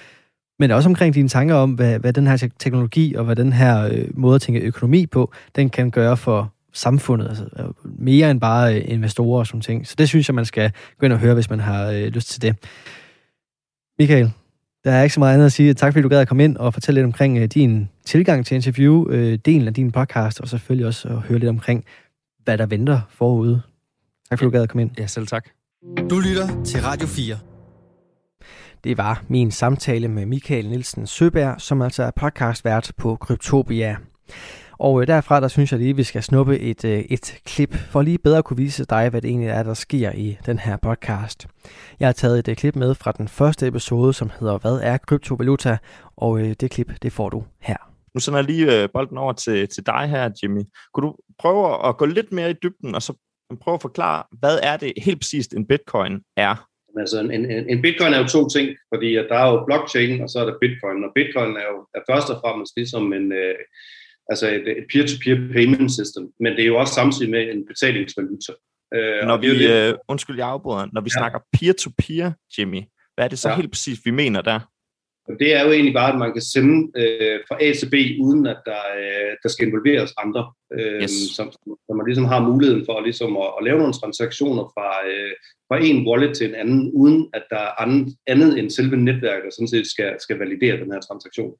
[0.59, 3.89] men også omkring dine tanker om, hvad, hvad den her teknologi og hvad den her
[3.93, 7.65] øh, måde at tænke økonomi på, den kan gøre for samfundet, altså øh,
[7.99, 9.87] mere end bare øh, investorer og sådan ting.
[9.87, 12.29] Så det synes jeg, man skal gå ind og høre, hvis man har øh, lyst
[12.29, 12.57] til det.
[13.99, 14.31] Michael,
[14.85, 15.75] der er ikke så meget andet at sige.
[15.75, 18.55] Tak fordi du gad at komme ind og fortælle lidt omkring øh, din tilgang til
[18.55, 21.85] interview, øh, delen af din podcast, og selvfølgelig også at høre lidt omkring,
[22.45, 23.63] hvad der venter forude.
[24.31, 24.91] Tak fordi du gad at komme ind.
[24.99, 25.49] Ja, selv tak.
[26.11, 27.39] Du lytter til Radio 4.
[28.85, 33.97] Det var min samtale med Michael Nielsen Søberg, som altså er podcastvært på Kryptopia.
[34.73, 38.03] Og øh, derfra, der synes jeg lige, vi skal snuppe et, øh, et klip, for
[38.03, 40.77] lige bedre at kunne vise dig, hvad det egentlig er, der sker i den her
[40.77, 41.47] podcast.
[42.01, 44.99] Jeg har taget et øh, klip med fra den første episode, som hedder Hvad er
[44.99, 45.79] kryptovaluta?
[46.17, 47.90] Og det klip, det får du her.
[48.15, 50.63] Nu sender jeg lige bolden over til, til dig her, Jimmy.
[50.95, 53.13] Kunne du prøve at gå lidt mere i dybden, og så
[53.61, 56.67] prøve at forklare, hvad er det helt præcist en bitcoin er?
[56.99, 60.29] Altså en, en, en bitcoin er jo to ting, fordi der er jo blockchain, og
[60.29, 61.05] så er der bitcoin.
[61.05, 63.55] Og bitcoin er jo er først og fremmest ligesom en, øh,
[64.29, 68.53] altså et, et peer-to-peer payment system, men det er jo også samtidig med en betalingsvaluta.
[68.95, 69.71] Øh, når vi, lidt...
[69.71, 71.19] øh, undskyld, jeg afbryder, når vi ja.
[71.19, 72.83] snakker peer-to-peer, Jimmy,
[73.15, 73.57] hvad er det så ja.
[73.57, 74.61] helt præcis, vi mener der?
[75.39, 77.95] Det er jo egentlig bare, at man kan sende øh, fra A til B,
[78.25, 80.53] uden at der, øh, der skal involveres andre.
[80.73, 81.11] Øh, yes.
[81.11, 81.43] så,
[81.87, 85.33] så man ligesom har muligheden for ligesom at, at lave nogle transaktioner fra, øh,
[85.69, 89.45] fra en wallet til en anden, uden at der er andet, andet end selve netværket,
[89.45, 91.53] der sådan set skal, skal validere den her transaktion.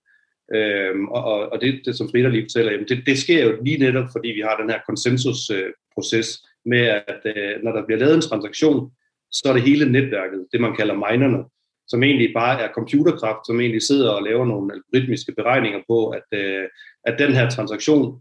[0.55, 3.79] Øhm, og, og det, det, som Frida lige fortæller, jamen det, det sker jo lige
[3.79, 8.15] netop, fordi vi har den her konsensusproces øh, med, at øh, når der bliver lavet
[8.15, 8.91] en transaktion,
[9.33, 11.45] så er det hele netværket, det man kalder minerne,
[11.91, 16.29] som egentlig bare er computerkraft, som egentlig sidder og laver nogle algoritmiske beregninger på, at,
[16.33, 16.65] øh,
[17.05, 18.21] at den her transaktion,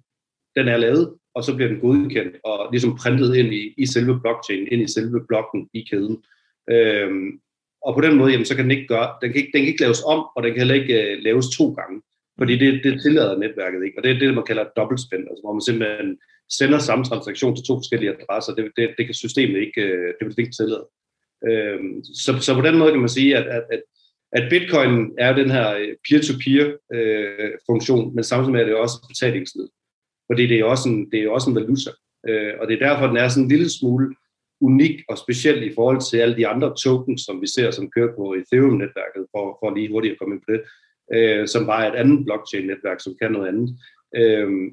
[0.55, 4.19] den er lavet, og så bliver den godkendt og ligesom printet ind i, i selve
[4.21, 6.23] blockchain, ind i selve blokken i kæden.
[6.71, 7.39] Øhm,
[7.85, 9.71] og på den måde, jamen, så kan den ikke gøre, den kan ikke, den kan
[9.71, 12.01] ikke laves om, og den kan heller ikke øh, laves to gange.
[12.37, 13.97] Fordi det, det tillader netværket ikke.
[13.97, 16.17] Og det er det, man kalder et dobbeltspænd, altså hvor man simpelthen
[16.49, 18.55] sender samme transaktion til to forskellige adresser.
[18.55, 20.85] Det, det, det kan systemet ikke, øh, det vil det ikke tillade.
[21.47, 21.79] Øh,
[22.23, 23.81] så, så på den måde kan man sige, at, at, at,
[24.31, 28.77] at bitcoin er den her øh, peer-to-peer øh, funktion, men samtidig med, at det er
[28.77, 29.67] også betalingsled.
[30.31, 31.91] Fordi det er også en, det er også en valuta.
[32.27, 34.15] Øh, og det er derfor, den er sådan en lille smule
[34.61, 38.15] unik og speciel i forhold til alle de andre tokens, som vi ser, som kører
[38.15, 40.61] på Ethereum-netværket, for, for lige hurtigt at komme ind på det
[41.13, 43.77] øh, som bare er et andet blockchain-netværk, som kan noget andet.
[44.15, 44.71] Øh,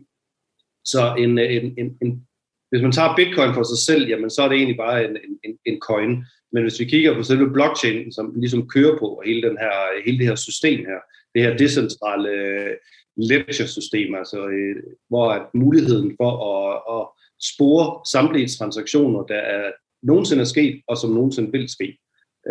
[0.84, 2.25] så en, en, en, en,
[2.70, 5.58] hvis man tager bitcoin for sig selv, jamen så er det egentlig bare en, en,
[5.64, 6.24] en coin.
[6.52, 10.18] Men hvis vi kigger på selve blockchain, som ligesom kører på hele, den her, hele
[10.18, 11.00] det her system her,
[11.34, 12.74] det her decentrale øh,
[13.16, 14.76] ledger-system, altså, øh,
[15.08, 17.08] hvor at muligheden for at, at
[17.54, 21.98] spore samtlige transaktioner, der er nogensinde er sket, og som nogensinde vil ske,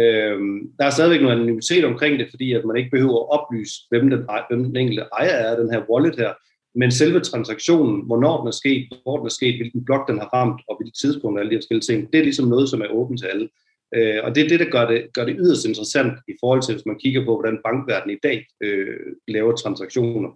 [0.01, 3.73] Øhm, der er stadigvæk noget anonymitet omkring det, fordi at man ikke behøver at oplyse,
[3.89, 6.33] hvem den, hvem den enkelte ejer er af den her wallet her.
[6.75, 10.29] Men selve transaktionen, hvornår den er sket, hvor den er sket, hvilken blok den har
[10.33, 13.19] ramt, og hvilket tidspunkt alle de forskellige ting, det er ligesom noget, som er åbent
[13.19, 13.49] til alle.
[13.95, 16.73] Øh, og det er det, der gør det, gør det yderst interessant i forhold til,
[16.75, 18.97] hvis man kigger på, hvordan bankverdenen i dag øh,
[19.27, 20.29] laver transaktioner.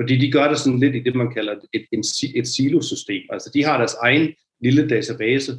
[0.00, 3.22] Fordi de gør det sådan lidt i det, man kalder et, et, et silosystem.
[3.30, 5.52] Altså de har deres egen lille database,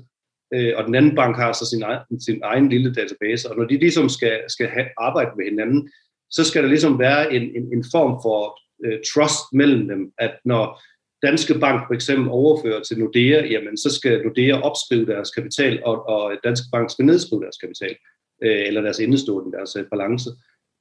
[0.53, 3.65] øh, og den anden bank har så sin egen, sin egen lille database, og når
[3.65, 5.89] de ligesom skal, skal have, arbejde med hinanden,
[6.29, 10.33] så skal der ligesom være en, en, en form for øh, trust mellem dem, at
[10.45, 10.81] når
[11.25, 16.07] Danske Bank for eksempel overfører til Nordea, jamen så skal Nordea opskrive deres kapital, og,
[16.09, 17.95] og Danske Bank skal nedskrive deres kapital,
[18.43, 20.29] øh, eller deres indestående, deres øh, balance.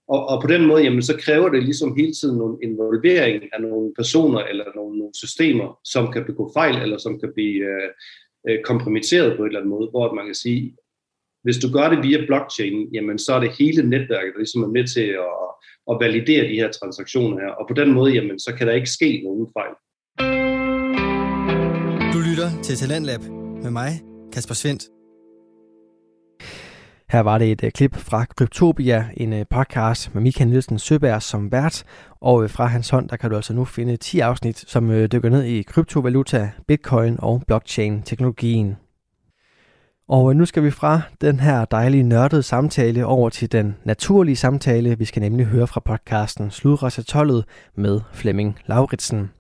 [0.09, 3.63] Og, og på den måde, jamen, så kræver det ligesom hele tiden nogle involvering af
[3.63, 7.91] nogle personer eller nogle, nogle systemer, som kan begå fejl, eller som kan blive øh,
[8.49, 10.77] øh, kompromitteret på en eller anden måde, hvor man kan sige,
[11.45, 14.73] hvis du gør det via blockchain, jamen så er det hele netværket, der ligesom er
[14.79, 15.37] med til at,
[15.91, 17.49] at validere de her transaktioner her.
[17.49, 19.75] Og på den måde, jamen, så kan der ikke ske nogen fejl.
[22.15, 23.21] Du lytter til Talentlab
[23.63, 23.91] med mig,
[24.33, 24.83] Kasper Svendt.
[27.13, 31.23] Her var det et uh, klip fra Kryptopia, en uh, podcast med Michael Nielsen Søberg
[31.23, 31.85] som vært,
[32.21, 35.29] og uh, fra hans hånd, der kan du altså nu finde 10 afsnit, som dykker
[35.29, 38.77] ned i kryptovaluta, bitcoin og blockchain-teknologien.
[40.11, 44.37] Og øh, nu skal vi fra den her dejlige nørdede samtale over til den naturlige
[44.37, 44.99] samtale.
[44.99, 47.45] Vi skal nemlig høre fra podcasten Sludrejsetollet
[47.77, 49.31] med Flemming Lauritsen.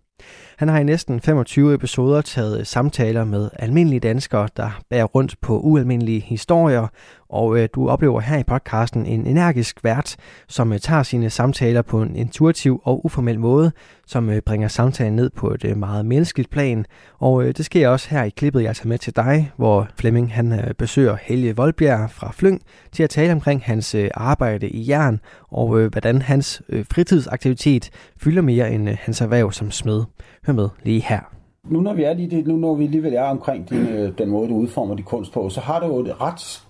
[0.58, 5.40] Han har i næsten 25 episoder taget øh, samtaler med almindelige danskere, der bærer rundt
[5.40, 6.86] på ualmindelige historier,
[7.30, 10.16] og øh, du oplever her i podcasten en energisk vært,
[10.48, 13.72] som øh, tager sine samtaler på en intuitiv og uformel måde,
[14.06, 16.86] som øh, bringer samtalen ned på et øh, meget menneskeligt plan.
[17.18, 20.32] Og øh, det sker også her i klippet, jeg tager med til dig, hvor Flemming
[20.32, 22.62] han øh, besøger Helge Voldbjerg fra Flyng
[22.92, 27.90] til at tale omkring hans øh, arbejde i jern, og øh, hvordan hans øh, fritidsaktivitet
[28.16, 30.02] fylder mere end øh, hans erhverv som smed.
[30.46, 31.20] Hør med lige her.
[31.64, 34.28] Nu når vi er lige det, nu når vi alligevel er omkring din, øh, den
[34.28, 36.62] måde, du udformer din kunst på, så har du jo et ret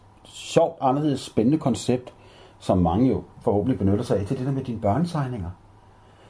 [0.50, 2.12] sjovt, anderledes, spændende koncept,
[2.58, 5.50] som mange jo forhåbentlig benytter sig af, til det der med dine børnetegninger.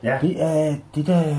[0.02, 0.18] Ja.
[0.20, 1.36] Det er, det der,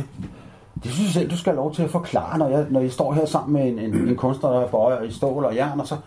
[0.84, 2.92] det synes jeg selv, du skal have lov til at forklare, når jeg, når jeg
[2.92, 5.88] står her sammen med en, en, en kunstner, der bøjer i stål og jern, og
[5.88, 5.98] så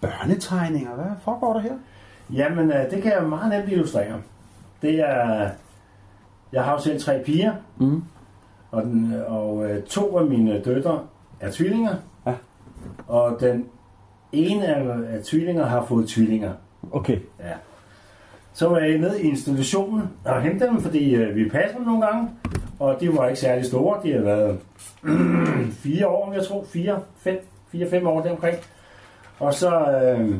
[0.00, 0.94] børnetegninger.
[0.94, 1.74] Hvad foregår der her?
[2.32, 4.16] Jamen, øh, det kan jeg meget nemt illustrere.
[4.82, 5.50] Det er,
[6.52, 8.04] jeg har jo selv tre piger, mm.
[8.70, 11.00] og, den, og øh, to af mine døtre
[11.40, 11.94] er tvillinger,
[12.26, 12.34] ja.
[13.08, 13.66] og den
[14.32, 16.52] en af, af tvillinger har fået tvillinger.
[16.92, 17.18] Okay.
[17.40, 17.52] Ja.
[18.52, 22.06] Så var jeg ned i institutionen og hentede dem, fordi øh, vi passer dem nogle
[22.06, 22.30] gange.
[22.78, 24.00] Og de var ikke særlig store.
[24.02, 24.58] De har været
[25.84, 26.64] fire år, jeg tror.
[26.64, 27.38] Fire, fem,
[27.72, 28.56] fire, fem år deromkring.
[29.38, 30.36] Og så øh,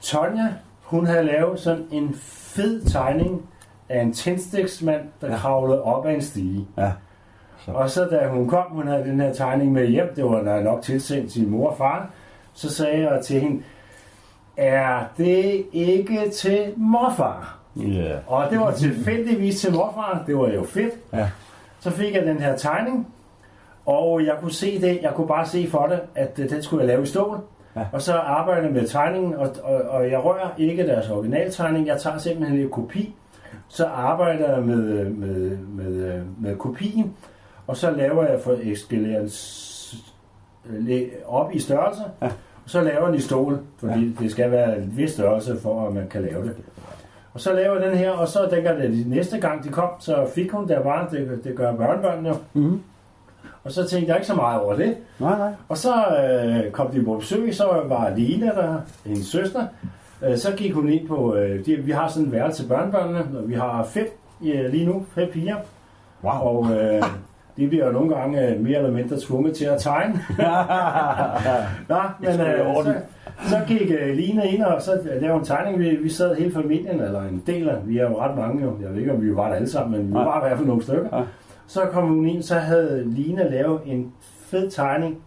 [0.00, 3.42] Tonja, hun havde lavet sådan en fed tegning
[3.88, 5.36] af en tændstiksmand, der ja.
[5.36, 6.66] kravlede op ad en stige.
[6.78, 6.92] Ja.
[7.64, 7.70] Så.
[7.70, 10.82] Og så da hun kom, hun havde den her tegning med hjem, det var nok
[10.82, 12.10] tilsendt sin mor og far,
[12.56, 13.62] så sagde jeg til hende,
[14.56, 17.58] er det ikke til morfar?
[17.80, 18.18] Yeah.
[18.26, 20.22] Og det var tilfældigvis til morfar.
[20.26, 20.94] Det var jo fedt.
[21.12, 21.28] Ja.
[21.80, 23.08] Så fik jeg den her tegning,
[23.86, 26.88] og jeg kunne se det, jeg kunne bare se for det, at den skulle jeg
[26.88, 27.40] lave i stål.
[27.76, 27.86] Ja.
[27.92, 32.00] Og så arbejder jeg med tegningen, og, og, og jeg rører ikke deres originaltegning, jeg
[32.00, 33.14] tager simpelthen en kopi.
[33.68, 37.14] Så arbejder jeg med, med, med, med kopien,
[37.66, 39.28] og så laver jeg for eskaleren
[41.26, 42.02] op i størrelse.
[42.22, 42.30] Ja
[42.66, 44.24] så laver de stål, fordi ja.
[44.24, 46.56] det skal være en vis størrelse for, at man kan lave det.
[47.34, 50.50] Og så laver den her, og så dengang det næste gang de kom, så fik
[50.50, 52.34] hun der bare, det, det gør børnebørnene.
[52.52, 52.82] Mm-hmm.
[53.64, 54.96] Og så tænkte jeg ikke så meget over det.
[55.18, 55.52] Nej, nej.
[55.68, 59.66] Og så øh, kom de på besøg, så var Lina der, hendes søster.
[60.22, 63.18] Øh, så gik hun ind på, øh, de, vi har sådan en værelse til børnebørnene,
[63.18, 64.08] og vi har fem
[64.44, 65.56] øh, lige nu, fem piger.
[66.24, 66.32] Wow.
[66.32, 67.02] Og øh,
[67.56, 70.14] de bliver jo nogle gange øh, mere eller mindre tvunget til at tegne.
[71.88, 72.94] Nå, men øh, så,
[73.48, 75.78] så gik uh, Line ind, og så lavede en tegning.
[75.78, 78.72] Vi, vi sad hele familien, eller en del af, vi er jo ret mange, jo.
[78.82, 80.68] jeg ved ikke, om vi var der alle sammen, men vi var i hvert fald
[80.68, 81.16] nogle stykker.
[81.16, 81.22] Ja.
[81.66, 85.18] Så kom hun ind, så havde Line lavet en fed tegning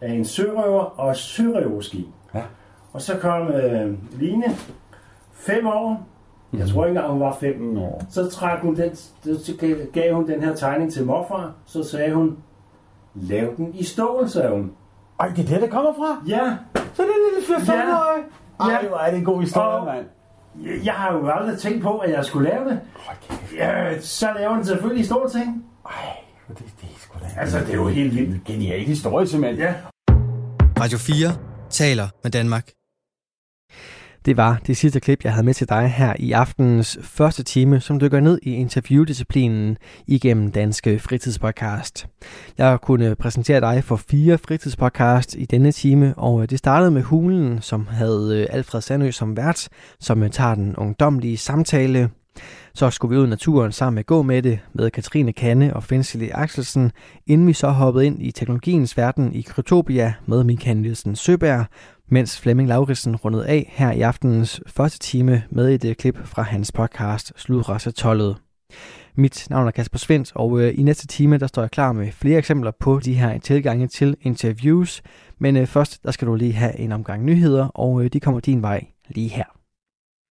[0.00, 2.08] af en sørøver og sørøverski.
[2.34, 2.42] Ja.
[2.92, 4.44] Og så kom uh, Line,
[5.32, 6.06] fem år,
[6.52, 7.78] jeg tror ikke engang, hun var fem.
[7.78, 8.02] år.
[8.10, 9.52] Så, trak hun den, så
[9.92, 11.52] gav hun den her tegning til morfar.
[11.66, 12.36] Så sagde hun,
[13.14, 14.72] lav den i stål, sagde hun.
[15.20, 16.22] Ej, det er det, der kommer fra?
[16.28, 16.56] Ja.
[16.74, 18.74] Så det er lille fire ja.
[18.74, 20.06] Ej, hvor er det en god historie, mand.
[20.64, 22.80] Jeg, jeg har jo aldrig tænkt på, at jeg skulle lave det.
[23.10, 23.56] Okay.
[23.56, 25.64] Ja, så laver den selvfølgelig i stål ting.
[25.86, 25.92] Ej,
[26.48, 27.40] det, det er sgu da...
[27.40, 28.44] Altså, det er jo helt vildt.
[28.44, 29.60] Genial historie, simpelthen.
[29.60, 29.74] Ja.
[30.80, 31.28] Radio 4
[31.70, 32.79] taler med Danmark.
[34.24, 37.80] Det var det sidste klip, jeg havde med til dig her i aftenens første time,
[37.80, 42.06] som dykker ned i interviewdisciplinen igennem Danske Fritidspodcast.
[42.58, 47.62] Jeg kunne præsentere dig for fire fritidspodcast i denne time, og det startede med Hulen,
[47.62, 49.68] som havde øh, Alfred Sandø som vært,
[50.00, 52.10] som tager den ungdomlige samtale.
[52.74, 55.84] Så skulle vi ud i naturen sammen med Gå med det med Katrine Kanne og
[55.84, 56.92] Fensili Axelsen,
[57.26, 61.66] inden vi så hoppede ind i teknologiens verden i Kryptopia med Michael Nielsen Søberg,
[62.10, 66.42] mens Flemming Lauritsen rundede af her i aftenens første time med et øh, klip fra
[66.42, 68.36] hans podcast Sludrassetollet.
[69.14, 72.12] Mit navn er Kasper Svens, og øh, i næste time der står jeg klar med
[72.12, 75.02] flere eksempler på de her tilgange til interviews.
[75.38, 78.62] Men øh, først der skal du lige have en omgang nyheder, og de kommer din
[78.62, 79.59] vej lige her.